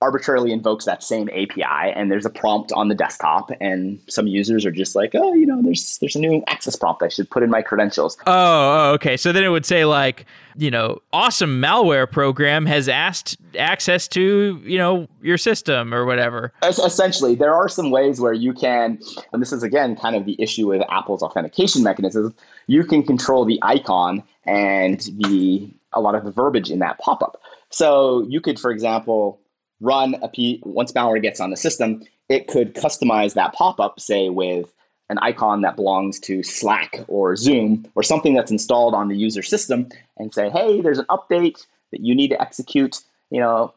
[0.01, 4.65] arbitrarily invokes that same API and there's a prompt on the desktop and some users
[4.65, 7.43] are just like, oh, you know, there's there's a new access prompt I should put
[7.43, 8.17] in my credentials.
[8.27, 9.17] Oh, oh, okay.
[9.17, 10.25] So then it would say like,
[10.57, 16.53] you know, awesome malware program has asked access to, you know, your system or whatever.
[16.63, 19.01] Essentially, there are some ways where you can
[19.33, 22.37] and this is again kind of the issue with Apple's authentication mechanism,
[22.69, 27.41] you can control the icon and the a lot of the verbiage in that pop-up.
[27.71, 29.41] So you could, for example,
[29.81, 34.29] run a P once malware gets on the system, it could customize that pop-up, say
[34.29, 34.73] with
[35.09, 39.43] an icon that belongs to Slack or Zoom or something that's installed on the user
[39.43, 43.01] system and say, hey, there's an update that you need to execute.
[43.31, 43.73] You know,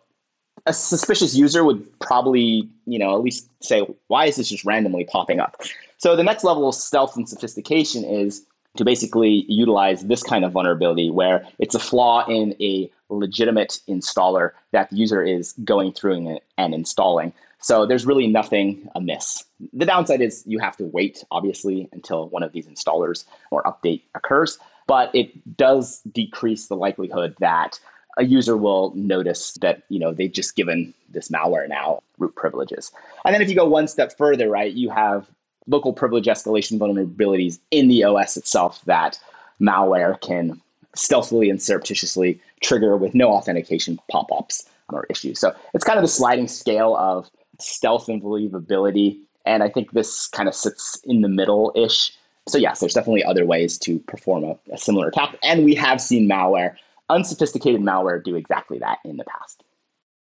[0.66, 5.06] a suspicious user would probably, you know, at least say, why is this just randomly
[5.06, 5.62] popping up?
[5.98, 8.46] So the next level of stealth and sophistication is
[8.78, 14.52] to basically utilize this kind of vulnerability where it's a flaw in a legitimate installer
[14.72, 17.34] that the user is going through and installing.
[17.60, 19.44] So there's really nothing amiss.
[19.74, 24.02] The downside is you have to wait, obviously, until one of these installers or update
[24.16, 24.58] occurs,
[24.88, 27.80] but it does decrease the likelihood that
[28.18, 32.92] a user will notice that you know they've just given this malware now root privileges.
[33.26, 35.30] And then if you go one step further, right, you have
[35.72, 39.18] local privilege escalation vulnerabilities in the OS itself that
[39.60, 40.62] malware can
[40.96, 45.40] stealthily and surreptitiously trigger with no authentication pop-ups or issues.
[45.40, 47.30] So it's kind of the sliding scale of
[47.60, 49.18] stealth and believability.
[49.46, 52.12] And I think this kind of sits in the middle-ish.
[52.50, 55.38] So yes, there's definitely other ways to perform a, a similar attack.
[55.42, 56.76] And we have seen malware,
[57.10, 59.64] unsophisticated malware, do exactly that in the past.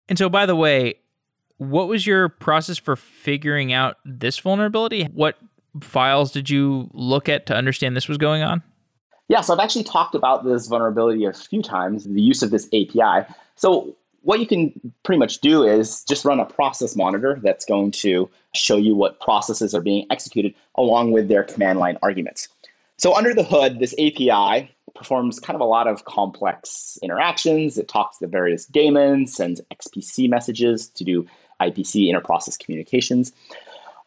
[0.07, 0.95] And so by the way,
[1.61, 5.03] what was your process for figuring out this vulnerability?
[5.13, 5.37] What
[5.79, 8.63] files did you look at to understand this was going on?
[9.27, 12.65] Yeah, so I've actually talked about this vulnerability a few times, the use of this
[12.73, 13.31] API.
[13.57, 17.91] So what you can pretty much do is just run a process monitor that's going
[17.91, 22.49] to show you what processes are being executed along with their command line arguments.
[22.97, 27.77] So under the hood, this API performs kind of a lot of complex interactions.
[27.77, 31.27] It talks to various daemons, sends XPC messages to do
[31.69, 33.31] IPC interprocess communications.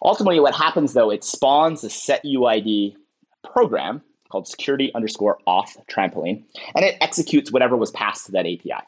[0.03, 2.95] Ultimately, what happens though, it spawns a set UID
[3.43, 6.43] program called security underscore auth trampoline,
[6.75, 8.85] and it executes whatever was passed to that API.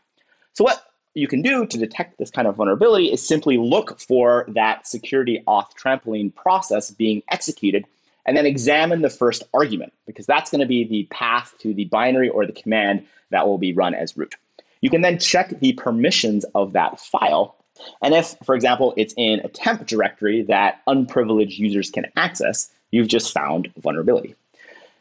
[0.55, 0.83] So what
[1.15, 5.43] you can do to detect this kind of vulnerability is simply look for that security
[5.47, 7.87] auth trampoline process being executed
[8.27, 11.85] and then examine the first argument because that's going to be the path to the
[11.87, 14.35] binary or the command that will be run as root.
[14.81, 17.57] You can then check the permissions of that file.
[18.03, 23.09] And if, for example, it's in a temp directory that unprivileged users can access, you've
[23.09, 24.35] just found vulnerability.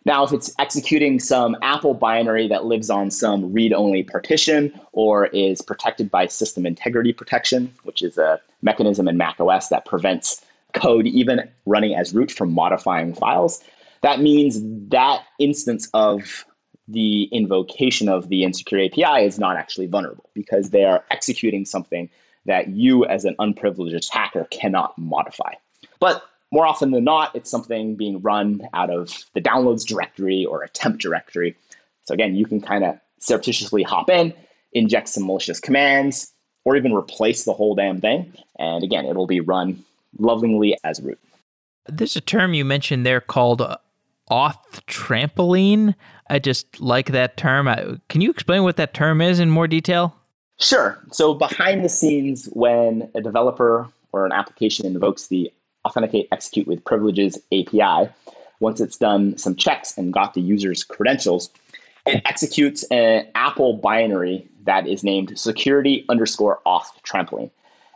[0.05, 5.27] Now, if it's executing some Apple binary that lives on some read only partition or
[5.27, 11.07] is protected by system integrity protection, which is a mechanism in macOS that prevents code
[11.07, 13.63] even running as root from modifying files,
[14.01, 14.59] that means
[14.89, 16.45] that instance of
[16.87, 22.09] the invocation of the insecure API is not actually vulnerable because they are executing something
[22.45, 25.53] that you as an unprivileged attacker cannot modify.
[25.99, 30.63] But more often than not, it's something being run out of the downloads directory or
[30.63, 31.55] a temp directory.
[32.05, 34.33] So again, you can kind of surreptitiously hop in,
[34.73, 36.31] inject some malicious commands,
[36.63, 38.31] or even replace the whole damn thing.
[38.59, 39.83] And again, it'll be run
[40.17, 41.19] lovingly as root.
[41.87, 43.77] There's a term you mentioned there called uh,
[44.29, 45.95] auth trampoline.
[46.29, 48.01] I just like that term.
[48.09, 50.15] Can you explain what that term is in more detail?
[50.59, 50.97] Sure.
[51.11, 55.51] So, behind the scenes, when a developer or an application invokes the
[55.85, 58.09] authenticate execute with privileges API,
[58.59, 61.49] once it's done some checks and got the user's credentials,
[62.05, 67.51] it executes an Apple binary that is named security underscore auth trampoline.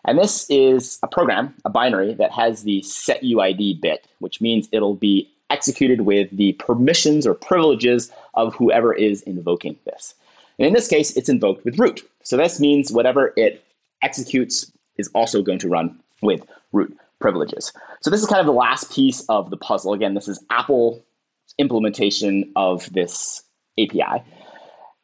[0.06, 4.70] And this is a program, a binary that has the set UID bit, which means
[4.72, 10.14] it'll be executed with the permissions or privileges of whoever is invoking this.
[10.60, 12.08] And in this case, it's invoked with root.
[12.24, 13.64] So this means whatever it
[14.04, 16.42] executes is also going to run with
[16.74, 17.72] root privileges.
[18.02, 19.94] So this is kind of the last piece of the puzzle.
[19.94, 21.04] Again, this is Apple
[21.58, 23.42] implementation of this
[23.80, 24.24] API.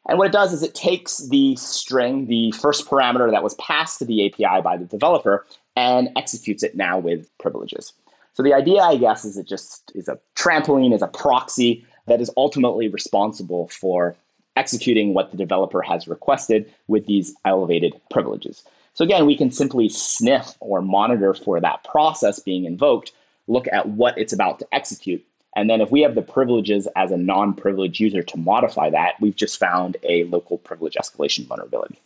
[0.08, 3.98] And what it does is it takes the string, the first parameter that was passed
[3.98, 7.92] to the API by the developer, and executes it now with privileges.
[8.34, 12.20] So the idea, I guess, is it just is a trampoline, is a proxy that
[12.20, 14.14] is ultimately responsible for
[14.56, 18.64] executing what the developer has requested with these elevated privileges.
[18.94, 23.12] So again, we can simply sniff or monitor for that process being invoked,
[23.46, 25.24] look at what it's about to execute,
[25.56, 29.14] and then if we have the privileges as a non privileged user to modify that,
[29.20, 31.98] we've just found a local privilege escalation vulnerability.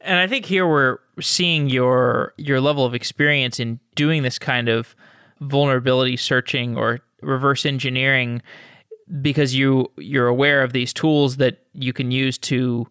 [0.00, 4.68] And I think here we're seeing your your level of experience in doing this kind
[4.68, 4.96] of
[5.40, 8.42] vulnerability searching or reverse engineering
[9.20, 12.86] because you you're aware of these tools that you can use to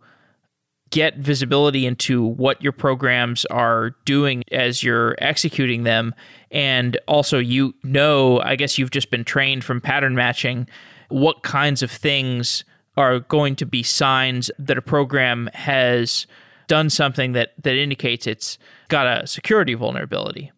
[0.91, 6.13] get visibility into what your programs are doing as you're executing them.
[6.51, 10.67] And also you know i guess you've just been trained from pattern matching
[11.09, 12.63] what kinds of things
[12.97, 16.27] are going to be signs that a program has
[16.67, 20.51] done something that that indicates it's got a security vulnerability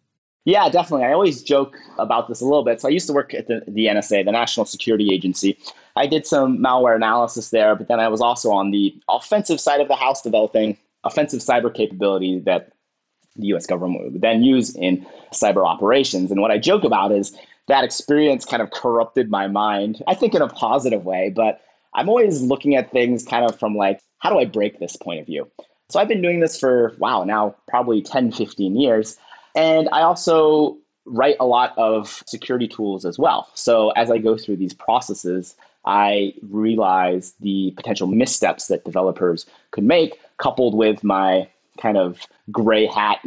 [0.48, 1.04] yeah, definitely.
[1.04, 2.80] I always joke about this a little bit.
[2.80, 5.58] So I used to work at the, the NSA, the National Security Agency.
[5.94, 9.82] I did some malware analysis there, but then I was also on the offensive side
[9.82, 12.72] of the house developing offensive cyber capability that
[13.36, 16.30] the US government would then use in cyber operations.
[16.30, 20.34] And what I joke about is that experience kind of corrupted my mind, I think
[20.34, 21.60] in a positive way, but
[21.92, 25.20] I'm always looking at things kind of from like, how do I break this point
[25.20, 25.46] of view?
[25.90, 29.18] So I've been doing this for, wow, now probably 10, 15 years.
[29.54, 33.48] And I also write a lot of security tools as well.
[33.54, 39.84] So as I go through these processes, I realize the potential missteps that developers could
[39.84, 41.48] make, coupled with my
[41.80, 43.20] kind of gray hat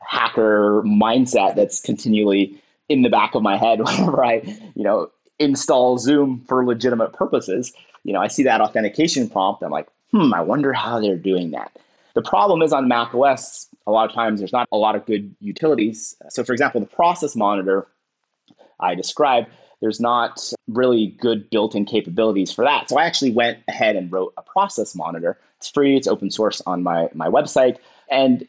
[0.00, 4.36] hacker mindset that's continually in the back of my head whenever I,
[4.74, 7.72] you know, install Zoom for legitimate purposes.
[8.04, 9.62] You know, I see that authentication prompt.
[9.62, 11.72] I'm like, hmm, I wonder how they're doing that.
[12.16, 15.04] The problem is on Mac OS, a lot of times there's not a lot of
[15.04, 16.16] good utilities.
[16.30, 17.86] So, for example, the process monitor
[18.80, 19.48] I described,
[19.82, 22.88] there's not really good built in capabilities for that.
[22.88, 25.38] So, I actually went ahead and wrote a process monitor.
[25.58, 27.76] It's free, it's open source on my, my website.
[28.10, 28.48] And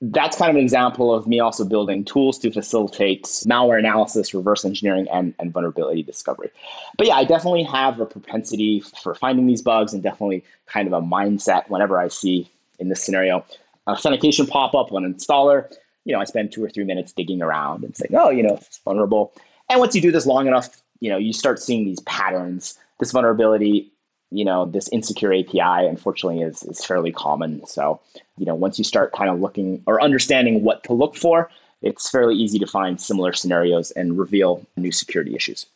[0.00, 4.64] that's kind of an example of me also building tools to facilitate malware analysis, reverse
[4.64, 6.50] engineering, and, and vulnerability discovery.
[6.98, 10.92] But yeah, I definitely have a propensity for finding these bugs and definitely kind of
[10.92, 13.44] a mindset whenever I see in this scenario
[13.86, 15.70] authentication pop up on installer.
[16.04, 18.56] You know, I spend two or three minutes digging around and saying, oh, you know,
[18.56, 19.32] it's vulnerable.
[19.70, 22.78] And once you do this long enough, you know, you start seeing these patterns.
[22.98, 23.90] This vulnerability
[24.34, 27.64] you know, this insecure API, unfortunately, is, is fairly common.
[27.66, 28.00] So,
[28.36, 31.48] you know, once you start kind of looking or understanding what to look for,
[31.82, 35.66] it's fairly easy to find similar scenarios and reveal new security issues.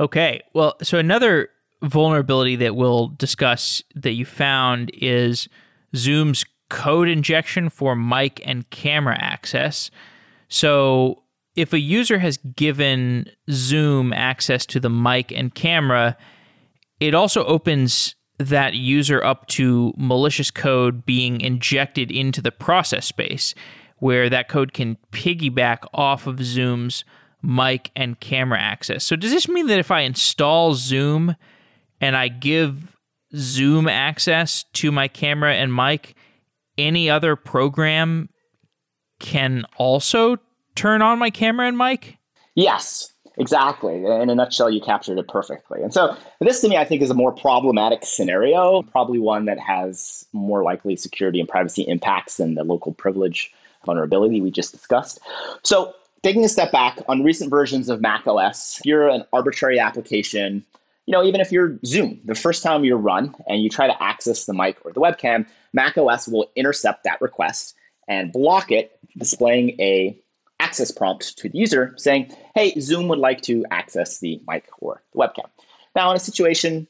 [0.00, 0.40] Okay.
[0.54, 1.50] Well, so another
[1.82, 5.48] vulnerability that we'll discuss that you found is
[5.94, 9.90] Zoom's code injection for mic and camera access.
[10.48, 11.22] So,
[11.56, 16.16] if a user has given Zoom access to the mic and camera,
[16.98, 23.54] it also opens that user up to malicious code being injected into the process space,
[23.98, 27.04] where that code can piggyback off of Zoom's
[27.40, 29.04] mic and camera access.
[29.04, 31.36] So, does this mean that if I install Zoom
[32.00, 32.93] and I give
[33.34, 36.14] Zoom access to my camera and mic,
[36.78, 38.28] any other program
[39.18, 40.38] can also
[40.74, 42.18] turn on my camera and mic?
[42.54, 43.10] Yes.
[43.36, 43.96] Exactly.
[44.04, 45.82] In a nutshell, you captured it perfectly.
[45.82, 49.58] And so, this to me, I think, is a more problematic scenario, probably one that
[49.58, 53.52] has more likely security and privacy impacts than the local privilege
[53.84, 55.18] vulnerability we just discussed.
[55.64, 59.80] So, taking a step back on recent versions of Mac OS, if you're an arbitrary
[59.80, 60.64] application,
[61.06, 64.02] you know, even if you're Zoom, the first time you run and you try to
[64.02, 67.74] access the mic or the webcam, Mac OS will intercept that request
[68.08, 70.18] and block it, displaying a
[70.60, 75.02] access prompt to the user saying, hey, Zoom would like to access the mic or
[75.12, 75.48] the webcam.
[75.94, 76.86] Now, in a situation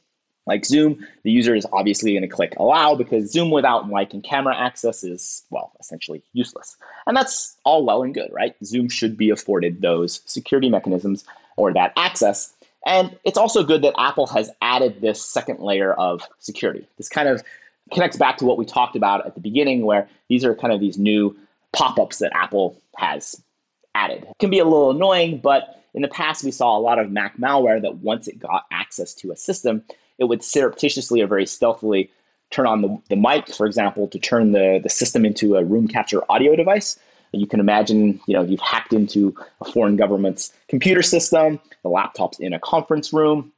[0.46, 4.22] like Zoom, the user is obviously going to click allow because Zoom without mic and
[4.22, 6.76] camera access is, well, essentially useless.
[7.06, 8.54] And that's all well and good, right?
[8.62, 11.24] Zoom should be afforded those security mechanisms
[11.56, 12.54] or that access.
[12.86, 16.86] And it's also good that Apple has added this second layer of security.
[16.98, 17.42] This kind of
[17.92, 20.80] connects back to what we talked about at the beginning, where these are kind of
[20.80, 21.36] these new
[21.72, 23.42] pop ups that Apple has
[23.94, 24.24] added.
[24.24, 27.10] It can be a little annoying, but in the past, we saw a lot of
[27.10, 29.82] Mac malware that once it got access to a system,
[30.18, 32.10] it would surreptitiously or very stealthily
[32.50, 35.88] turn on the, the mic, for example, to turn the, the system into a room
[35.88, 36.98] capture audio device.
[37.36, 42.38] You can imagine, you know, you've hacked into a foreign government's computer system, the laptop's
[42.38, 43.52] in a conference room,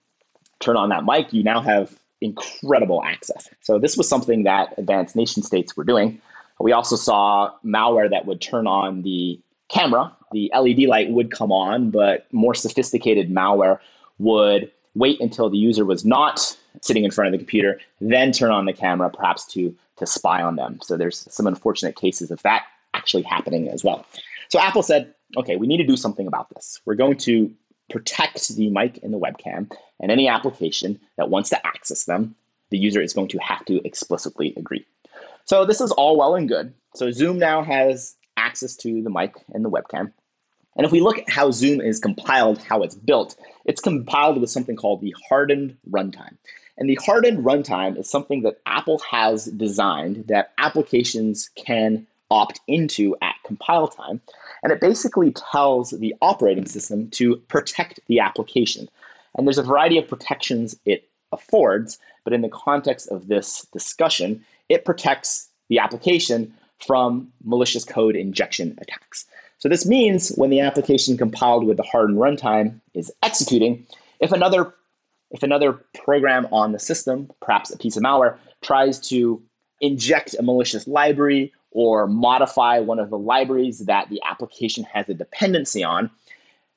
[0.61, 3.49] turn on that mic, you now have incredible access.
[3.61, 6.20] So this was something that advanced nation states were doing.
[6.59, 11.53] We also saw malware that would turn on the camera, the LED light would come
[11.53, 13.79] on, but more sophisticated malware
[14.18, 18.51] would wait until the user was not sitting in front of the computer, then turn
[18.51, 20.79] on the camera, perhaps to to spy on them.
[20.83, 22.64] So there's some unfortunate cases of that
[22.97, 24.07] actually happening as well.
[24.49, 26.81] So Apple said, okay, we need to do something about this.
[26.85, 27.53] We're going to
[27.91, 29.71] protect the mic and the webcam,
[30.01, 32.35] and any application that wants to access them,
[32.71, 34.85] the user is going to have to explicitly agree.
[35.45, 36.75] So this is all well and good.
[36.95, 40.13] So Zoom now has access to the mic and the webcam.
[40.77, 44.51] And if we look at how Zoom is compiled, how it's built, it's compiled with
[44.51, 46.37] something called the hardened runtime.
[46.77, 53.16] And the hardened runtime is something that Apple has designed that applications can opt into
[53.22, 54.20] at compile time.
[54.62, 58.89] And it basically tells the operating system to protect the application.
[59.37, 64.45] And there's a variety of protections it affords, but in the context of this discussion,
[64.68, 66.53] it protects the application
[66.85, 69.27] from malicious code injection attacks.
[69.59, 73.87] So this means when the application compiled with the hardened runtime is executing,
[74.20, 74.74] if another
[75.33, 79.43] if another program on the system, perhaps a piece of malware, tries to
[79.81, 85.14] inject a malicious library or modify one of the libraries that the application has a
[85.14, 86.11] dependency on,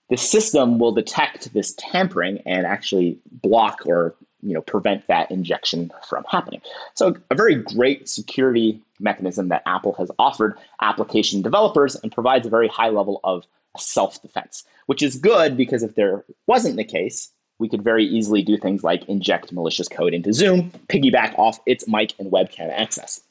[0.10, 5.90] the system will detect this tampering and actually block or you know prevent that injection
[6.10, 6.62] from happening.
[6.96, 12.50] So a very great security mechanism that Apple has offered application developers and provides a
[12.50, 13.46] very high level of
[13.78, 18.58] self-defense, which is good because if there wasn't the case, we could very easily do
[18.58, 23.22] things like inject malicious code into Zoom, piggyback off its mic and webcam access.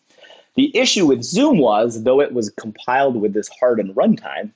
[0.58, 4.50] The issue with Zoom was, though it was compiled with this hardened runtime,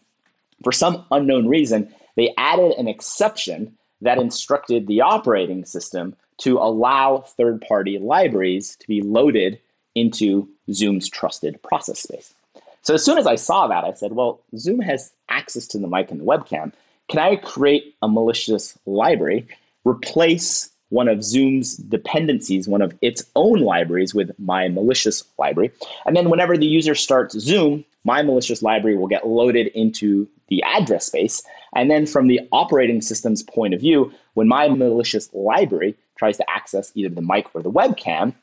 [0.64, 7.18] for some unknown reason, they added an exception that instructed the operating system to allow
[7.18, 9.60] third party libraries to be loaded
[9.94, 12.34] into Zoom's trusted process space.
[12.82, 15.86] So as soon as I saw that, I said, well, Zoom has access to the
[15.86, 16.72] mic and the webcam.
[17.10, 19.46] Can I create a malicious library,
[19.84, 25.72] replace one of Zoom's dependencies, one of its own libraries with my malicious library.
[26.04, 30.62] And then whenever the user starts Zoom, my malicious library will get loaded into the
[30.62, 31.42] address space.
[31.74, 36.50] And then from the operating system's point of view, when my malicious library tries to
[36.50, 38.34] access either the mic or the webcam,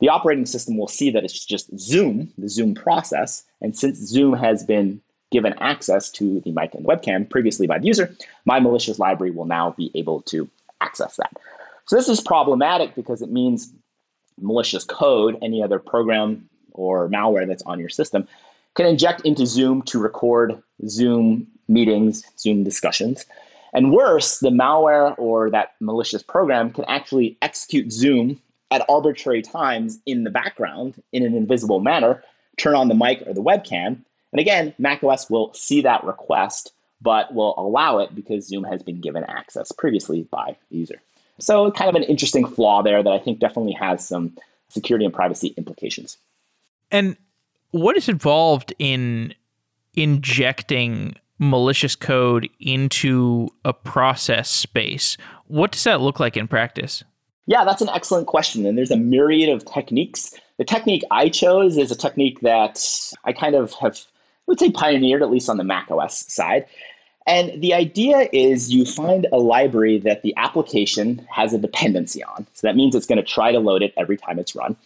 [0.00, 3.44] the operating system will see that it's just Zoom, the Zoom process.
[3.60, 7.78] And since Zoom has been given access to the mic and the webcam previously by
[7.78, 10.48] the user, my malicious library will now be able to
[10.80, 11.36] access that.
[11.86, 13.72] So this is problematic because it means
[14.40, 18.26] malicious code, any other program or malware that's on your system,
[18.74, 23.26] can inject into Zoom to record Zoom meetings, Zoom discussions.
[23.72, 29.98] And worse, the malware or that malicious program can actually execute Zoom at arbitrary times
[30.06, 32.22] in the background in an invisible manner,
[32.56, 34.02] turn on the mic or the webcam.
[34.32, 39.00] And again, macOS will see that request, but will allow it because Zoom has been
[39.00, 41.02] given access previously by the user.
[41.40, 44.36] So, kind of an interesting flaw there that I think definitely has some
[44.68, 46.16] security and privacy implications.
[46.90, 47.16] And
[47.70, 49.34] what is involved in
[49.94, 55.16] injecting malicious code into a process space?
[55.46, 57.02] What does that look like in practice?
[57.46, 58.66] Yeah, that's an excellent question.
[58.66, 60.34] And there's a myriad of techniques.
[60.58, 64.02] The technique I chose is a technique that I kind of have, I
[64.46, 66.66] would say, pioneered, at least on the Mac OS side.
[67.26, 72.46] And the idea is you find a library that the application has a dependency on.
[72.54, 74.76] So that means it's going to try to load it every time it's run.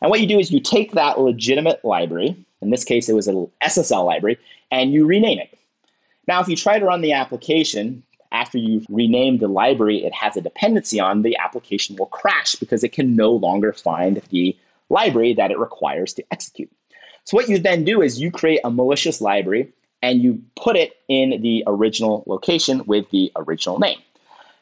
[0.00, 3.28] And what you do is you take that legitimate library, in this case it was
[3.28, 4.38] an SSL library,
[4.70, 5.56] and you rename it.
[6.26, 10.36] Now, if you try to run the application, after you've renamed the library it has
[10.36, 14.56] a dependency on, the application will crash because it can no longer find the
[14.90, 16.70] library that it requires to execute.
[17.24, 19.72] So, what you then do is you create a malicious library
[20.04, 23.98] and you put it in the original location with the original name.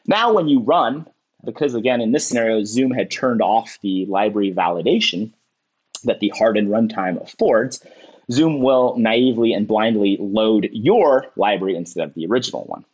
[0.07, 1.05] Now, when you run,
[1.43, 5.33] because again, in this scenario, Zoom had turned off the library validation
[6.05, 7.85] that the hardened runtime affords,
[8.31, 12.85] Zoom will naively and blindly load your library instead of the original one.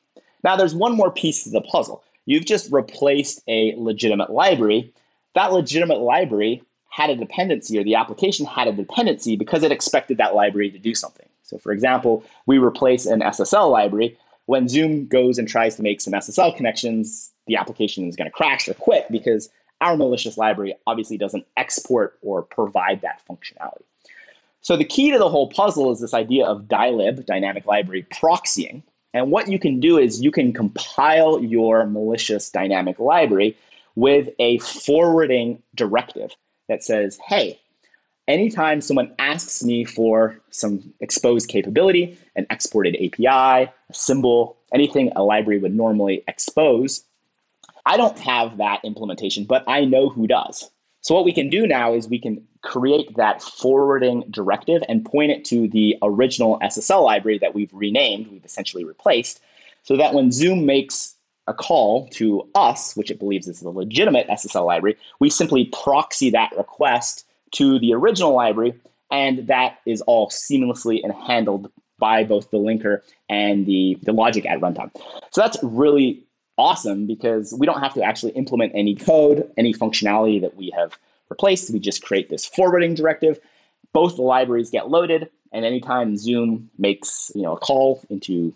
[0.43, 2.03] Now, there's one more piece to the puzzle.
[2.25, 4.91] You've just replaced a legitimate library.
[5.35, 10.17] That legitimate library had a dependency, or the application had a dependency because it expected
[10.17, 11.28] that library to do something.
[11.49, 14.17] So, for example, we replace an SSL library.
[14.45, 18.31] When Zoom goes and tries to make some SSL connections, the application is going to
[18.31, 19.49] crash or quit because
[19.81, 23.83] our malicious library obviously doesn't export or provide that functionality.
[24.61, 28.83] So, the key to the whole puzzle is this idea of dylib, dynamic library proxying,
[29.13, 33.57] and what you can do is you can compile your malicious dynamic library
[33.95, 36.31] with a forwarding directive
[36.67, 37.59] that says, hey,
[38.29, 45.23] anytime someone asks me for some exposed capability, an exported API, a symbol, anything a
[45.23, 47.03] library would normally expose,
[47.85, 50.69] I don't have that implementation, but I know who does.
[51.01, 55.31] So what we can do now is we can create that forwarding directive and point
[55.31, 59.41] it to the original SSL library that we've renamed, we've essentially replaced,
[59.83, 61.15] so that when Zoom makes
[61.47, 66.29] a call to us, which it believes is the legitimate SSL library, we simply proxy
[66.29, 68.73] that request to the original library,
[69.11, 74.45] and that is all seamlessly and handled by both the linker and the, the logic
[74.45, 74.91] at runtime.
[75.31, 76.23] So that's really
[76.57, 80.97] awesome because we don't have to actually implement any code, any functionality that we have
[81.29, 81.71] replaced.
[81.71, 83.39] We just create this forwarding directive.
[83.93, 88.53] Both the libraries get loaded, and anytime Zoom makes you know a call into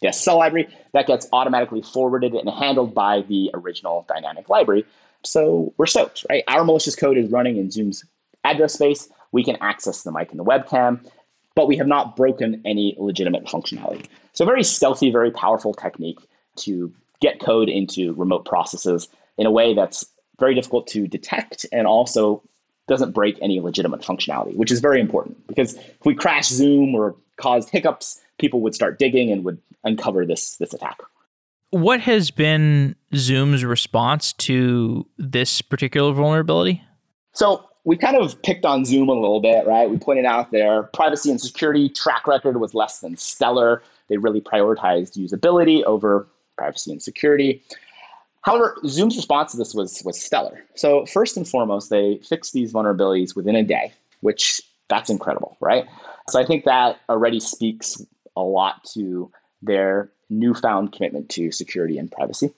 [0.00, 4.84] the SSL library, that gets automatically forwarded and handled by the original dynamic library.
[5.24, 6.42] So we're stoked, right?
[6.48, 8.04] Our malicious code is running in Zoom's
[8.44, 9.08] address space.
[9.32, 11.08] We can access the mic and the webcam,
[11.54, 14.06] but we have not broken any legitimate functionality.
[14.32, 16.18] So very stealthy, very powerful technique
[16.56, 20.04] to get code into remote processes in a way that's
[20.38, 22.42] very difficult to detect and also
[22.88, 27.14] doesn't break any legitimate functionality, which is very important because if we crash Zoom or
[27.36, 30.98] caused hiccups, people would start digging and would uncover this this attack.
[31.70, 36.82] What has been Zoom's response to this particular vulnerability?
[37.32, 39.90] So we kind of picked on Zoom a little bit, right?
[39.90, 43.82] We pointed out their privacy and security track record was less than stellar.
[44.08, 47.62] They really prioritized usability over privacy and security.
[48.42, 50.62] However, Zoom's response to this was, was stellar.
[50.74, 55.86] So, first and foremost, they fixed these vulnerabilities within a day, which that's incredible, right?
[56.28, 58.04] So, I think that already speaks
[58.36, 59.30] a lot to
[59.60, 62.52] their newfound commitment to security and privacy.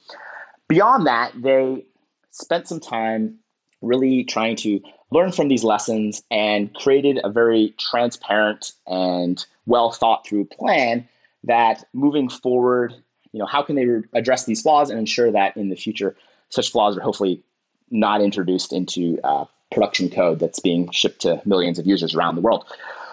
[0.69, 1.85] Beyond that, they
[2.31, 3.39] spent some time
[3.83, 4.81] really trying to
[5.15, 11.09] learn from these lessons and created a very transparent and well thought through plan
[11.45, 12.93] that moving forward
[13.35, 13.87] you know, how can they
[14.17, 16.17] address these flaws and ensure that in the future
[16.51, 17.43] such flaws are hopefully
[17.91, 22.41] not introduced into uh, production code that's being shipped to millions of users around the
[22.41, 22.65] world.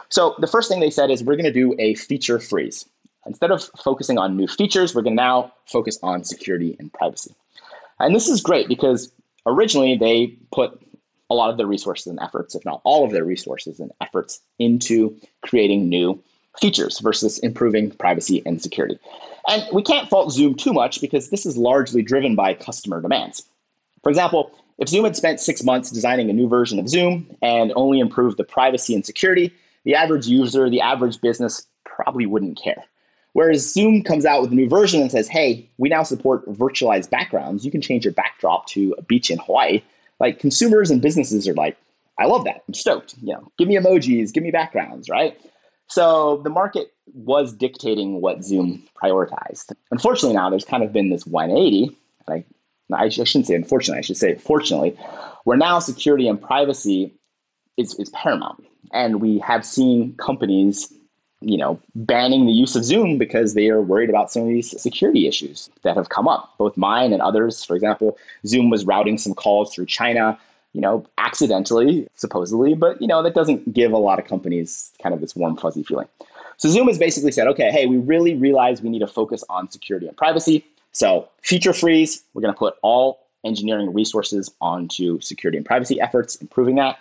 [0.10, 2.88] So the first thing they said is we're going to do a feature freeze.
[3.26, 7.34] Instead of focusing on new features, we're going to now focus on security and privacy.
[8.00, 9.12] And this is great because
[9.48, 10.80] originally they put
[11.32, 14.42] a lot of their resources and efforts, if not all of their resources and efforts,
[14.60, 16.22] into creating new
[16.60, 19.00] features versus improving privacy and security.
[19.48, 23.44] And we can't fault Zoom too much because this is largely driven by customer demands.
[24.04, 27.72] For example, if Zoom had spent six months designing a new version of Zoom and
[27.76, 29.54] only improved the privacy and security,
[29.86, 32.84] the average user, the average business probably wouldn't care.
[33.34, 37.10] Whereas Zoom comes out with a new version and says, hey, we now support virtualized
[37.10, 37.64] backgrounds.
[37.64, 39.82] You can change your backdrop to a beach in Hawaii.
[40.22, 41.76] Like consumers and businesses are like,
[42.20, 42.62] I love that.
[42.68, 43.16] I'm stoked.
[43.24, 45.36] You know, give me emojis, give me backgrounds, right?
[45.88, 49.74] So the market was dictating what Zoom prioritized.
[49.90, 51.98] Unfortunately, now there's kind of been this 180.
[52.30, 52.46] I,
[52.94, 54.96] I shouldn't say unfortunately, I should say fortunately,
[55.46, 57.12] where now security and privacy
[57.78, 58.64] is, is paramount.
[58.94, 60.94] And we have seen companies
[61.42, 64.80] you know, banning the use of Zoom because they are worried about some of these
[64.80, 66.54] security issues that have come up.
[66.58, 70.38] Both mine and others, for example, Zoom was routing some calls through China,
[70.74, 75.14] you know, accidentally, supposedly, but you know, that doesn't give a lot of companies kind
[75.16, 76.08] of this warm fuzzy feeling.
[76.58, 79.72] So Zoom has basically said, okay, hey, we really realize we need to focus on
[79.72, 80.64] security and privacy.
[80.92, 86.36] So feature freeze, we're going to put all engineering resources onto security and privacy efforts,
[86.36, 87.00] improving that.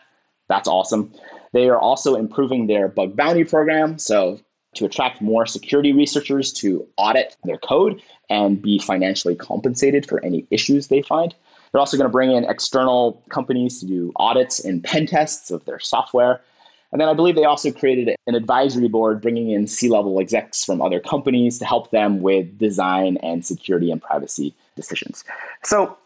[0.49, 1.13] That's awesome.
[1.53, 3.99] They are also improving their bug bounty program.
[3.99, 4.41] So,
[4.75, 10.47] to attract more security researchers to audit their code and be financially compensated for any
[10.51, 11.35] issues they find.
[11.73, 15.65] They're also going to bring in external companies to do audits and pen tests of
[15.65, 16.41] their software.
[16.93, 20.65] And then I believe they also created an advisory board bringing in C level execs
[20.65, 25.25] from other companies to help them with design and security and privacy decisions.
[25.63, 25.97] So,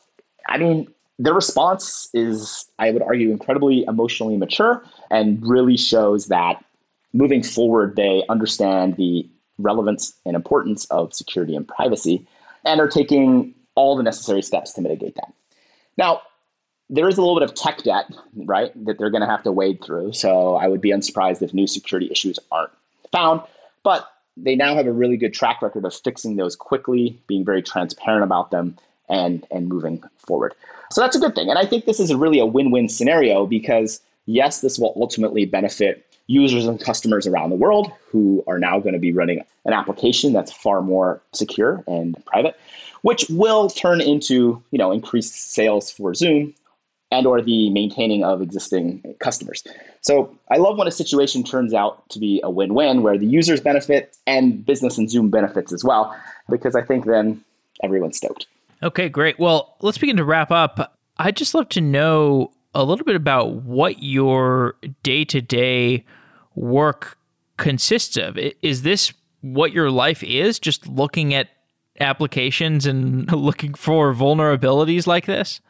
[0.47, 0.89] I mean,
[1.19, 6.65] their response is, I would argue, incredibly emotionally mature and really shows that
[7.13, 12.27] moving forward, they understand the relevance and importance of security and privacy
[12.65, 15.33] and are taking all the necessary steps to mitigate that.
[15.97, 16.23] Now,
[16.91, 19.53] there is a little bit of tech debt, right, that they're going to have to
[19.53, 20.13] wade through.
[20.13, 22.73] So I would be unsurprised if new security issues aren't
[23.11, 23.41] found.
[23.85, 27.63] But they now have a really good track record of fixing those quickly, being very
[27.63, 28.77] transparent about them,
[29.09, 30.55] and and moving forward.
[30.91, 31.51] So that's a good thing.
[31.51, 35.45] And I think this is a really a win-win scenario because yes, this will ultimately
[35.45, 39.73] benefit users and customers around the world who are now going to be running an
[39.73, 42.57] application that's far more secure and private,
[43.03, 46.55] which will turn into, you know, increased sales for Zoom
[47.11, 49.63] and or the maintaining of existing customers.
[50.01, 53.61] So I love when a situation turns out to be a win-win where the users
[53.61, 56.17] benefit and business and Zoom benefits as well,
[56.49, 57.45] because I think then
[57.83, 58.47] everyone's stoked.
[58.85, 59.39] Okay, great.
[59.39, 60.99] Well, let's begin to wrap up.
[61.17, 66.05] I'd just love to know a little bit about what your day to day
[66.55, 67.17] work
[67.57, 68.37] consists of.
[68.61, 70.59] Is this what your life is?
[70.59, 71.49] Just looking at
[71.99, 75.63] applications and looking for vulnerabilities like this?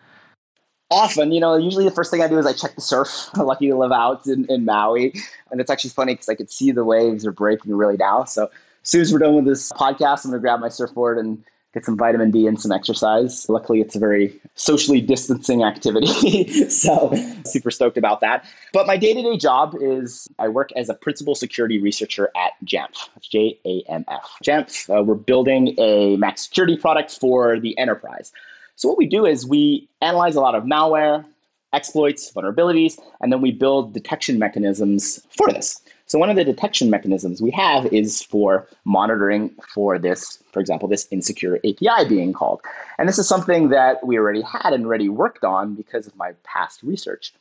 [0.91, 3.31] Often, you know, usually the first thing I do is I check the surf.
[3.35, 5.15] I'm lucky to live out in, in Maui.
[5.53, 8.25] And it's actually funny because I could see the waves are breaking really now.
[8.25, 11.19] So as soon as we're done with this podcast, I'm going to grab my surfboard
[11.19, 11.45] and
[11.75, 13.49] get some vitamin D and some exercise.
[13.49, 16.69] Luckily, it's a very socially distancing activity.
[16.71, 17.13] so,
[17.45, 18.47] super stoked about that.
[18.73, 22.53] But my day to day job is I work as a principal security researcher at
[22.65, 24.37] Jamf, J A M F.
[24.43, 28.33] Jamf, uh, we're building a max security product for the enterprise.
[28.77, 31.25] So, what we do is we analyze a lot of malware,
[31.73, 35.81] exploits, vulnerabilities, and then we build detection mechanisms for this.
[36.07, 40.89] So one of the detection mechanisms we have is for monitoring for this, for example,
[40.89, 42.61] this insecure API being called.
[42.99, 46.33] And this is something that we already had and already worked on because of my
[46.45, 47.33] past research.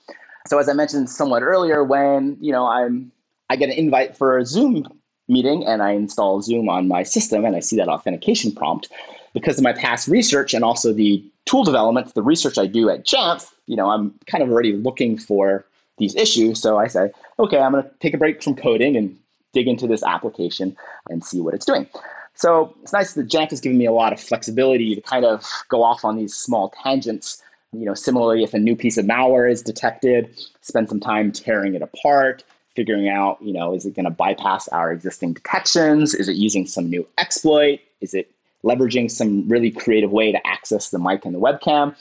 [0.47, 3.11] So as I mentioned somewhat earlier, when you know I'm
[3.49, 4.87] I get an invite for a Zoom
[5.27, 8.89] meeting and I install Zoom on my system and I see that authentication prompt,
[9.33, 13.05] because of my past research and also the tool development, the research I do at
[13.05, 15.65] Jamf, you know, I'm kind of already looking for
[15.97, 16.61] these issues.
[16.61, 19.17] So I say, okay, I'm going to take a break from coding and
[19.53, 20.75] dig into this application
[21.09, 21.87] and see what it's doing.
[22.35, 25.45] So it's nice that Jamf has given me a lot of flexibility to kind of
[25.69, 27.41] go off on these small tangents.
[27.71, 31.75] You know, similarly, if a new piece of malware is detected, spend some time tearing
[31.75, 32.43] it apart,
[32.75, 36.15] figuring out, you know, is it going to bypass our existing detections?
[36.15, 37.79] Is it using some new exploit?
[38.01, 38.31] Is it
[38.63, 41.95] leveraging some really creative way to access the mic and the webcam?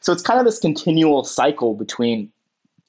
[0.00, 2.30] So it's kind of this continual cycle between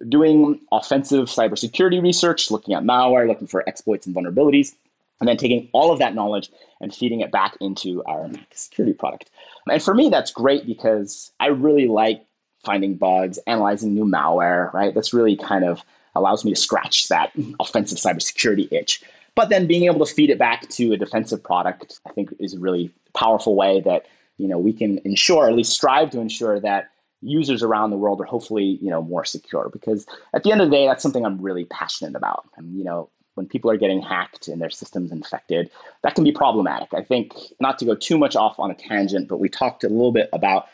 [0.07, 4.75] doing offensive cybersecurity research, looking at malware, looking for exploits and vulnerabilities,
[5.19, 9.31] and then taking all of that knowledge and feeding it back into our security product.
[9.69, 12.23] And for me, that's great because I really like
[12.63, 14.93] finding bugs, analyzing new malware, right?
[14.93, 15.83] That's really kind of
[16.15, 19.01] allows me to scratch that offensive cybersecurity itch.
[19.35, 22.55] But then being able to feed it back to a defensive product, I think is
[22.55, 24.05] a really powerful way that
[24.37, 26.89] you know we can ensure, at least strive to ensure that
[27.21, 29.69] users around the world are hopefully you know more secure.
[29.69, 32.45] Because at the end of the day, that's something I'm really passionate about.
[32.57, 35.69] And you know, when people are getting hacked and their systems infected,
[36.03, 36.93] that can be problematic.
[36.93, 39.89] I think not to go too much off on a tangent, but we talked a
[39.89, 40.67] little bit about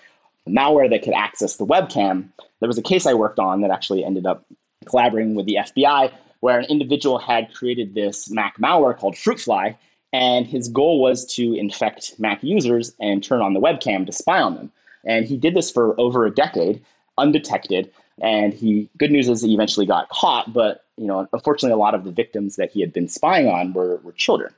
[0.48, 2.30] malware that could access the webcam.
[2.60, 4.46] There was a case I worked on that actually ended up
[4.86, 9.78] collaborating with the FBI where an individual had created this Mac malware called Fruitfly,
[10.12, 14.42] and his goal was to infect Mac users and turn on the webcam to spy
[14.42, 14.72] on them.
[15.06, 16.82] And he did this for over a decade,
[17.18, 17.92] undetected.
[18.22, 21.96] And he, good news is he eventually got caught, but you know, unfortunately, a lot
[21.96, 24.54] of the victims that he had been spying on were, were children.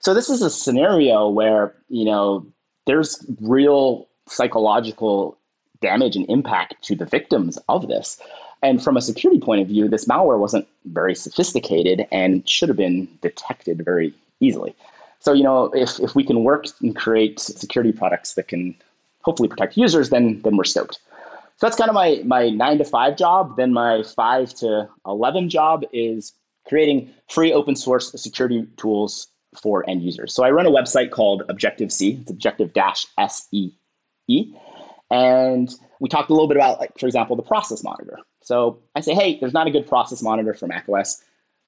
[0.00, 2.44] So this is a scenario where you know
[2.86, 5.38] there's real psychological
[5.80, 8.20] damage and impact to the victims of this.
[8.62, 12.78] And from a security point of view, this malware wasn't very sophisticated and should have
[12.78, 14.74] been detected very easily.
[15.20, 18.74] So, you know, if, if we can work and create security products that can
[19.26, 20.98] hopefully protect users, then then we're stoked.
[21.58, 23.56] So that's kind of my my nine to five job.
[23.56, 26.32] Then my five to eleven job is
[26.68, 29.28] creating free open source security tools
[29.62, 30.34] for end users.
[30.34, 32.18] So I run a website called Objective-See.
[32.20, 33.70] It's Objective Dash S E
[34.28, 34.52] E,
[35.10, 35.68] and
[36.00, 38.18] we talked a little bit about, like for example, the process monitor.
[38.42, 41.22] So I say, hey, there's not a good process monitor for macOS.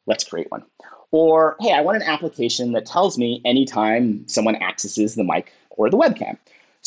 [0.06, 0.64] Let's create one.
[1.10, 5.88] Or, hey, I want an application that tells me anytime someone accesses the mic or
[5.88, 6.36] the webcam.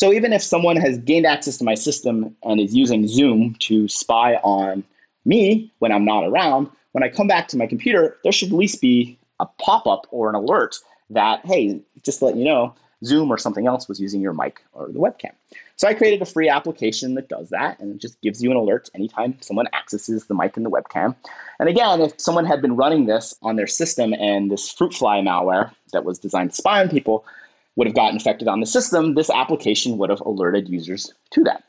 [0.02, 3.88] So even if someone has gained access to my system and is using Zoom to
[3.88, 4.84] spy on
[5.26, 8.56] me when I'm not around, when I come back to my computer, there should at
[8.56, 10.78] least be a pop up or an alert
[11.12, 12.74] that, hey, just to let you know,
[13.06, 15.34] Zoom or something else was using your mic or the webcam.
[15.76, 18.58] So I created a free application that does that and it just gives you an
[18.58, 21.16] alert anytime someone accesses the mic and the webcam.
[21.60, 25.72] And again, if someone had been running this on their system and this Fruitfly malware
[25.94, 27.24] that was designed to spy on people
[27.76, 31.64] would have gotten infected on the system, this application would have alerted users to that.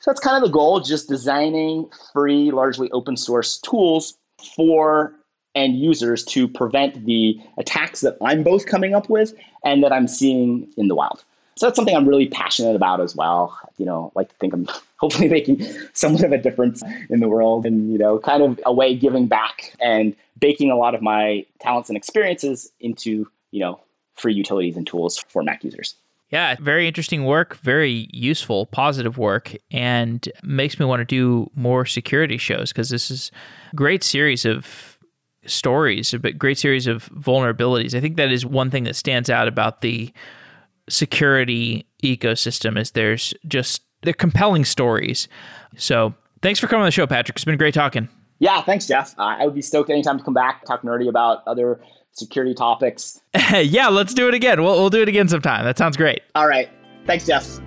[0.00, 4.18] So that's kind of the goal, just designing free, largely open source tools
[4.56, 5.14] for
[5.54, 9.34] end users to prevent the attacks that I'm both coming up with
[9.64, 11.24] and that I'm seeing in the wild.
[11.56, 13.56] So that's something I'm really passionate about as well.
[13.78, 14.66] You know, like to think I'm
[14.98, 18.72] hopefully making somewhat of a difference in the world and, you know, kind of a
[18.72, 23.80] way giving back and baking a lot of my talents and experiences into, you know,
[24.14, 25.96] free utilities and tools for Mac users.
[26.30, 31.86] Yeah, very interesting work, very useful, positive work, and makes me want to do more
[31.86, 33.30] security shows because this is
[33.72, 34.98] a great series of
[35.46, 37.94] stories, a great series of vulnerabilities.
[37.94, 40.12] I think that is one thing that stands out about the
[40.88, 45.28] security ecosystem is there's just they're compelling stories.
[45.76, 47.36] So thanks for coming on the show, Patrick.
[47.36, 48.08] It's been great talking.
[48.38, 49.18] Yeah, thanks, Jeff.
[49.18, 51.80] Uh, I would be stoked anytime to come back, talk nerdy about other
[52.14, 53.20] security topics.
[53.52, 54.62] yeah, let's do it again.
[54.62, 55.64] We'll, we'll do it again sometime.
[55.64, 56.22] That sounds great.
[56.34, 56.70] All right.
[57.06, 57.60] Thanks, Jeff.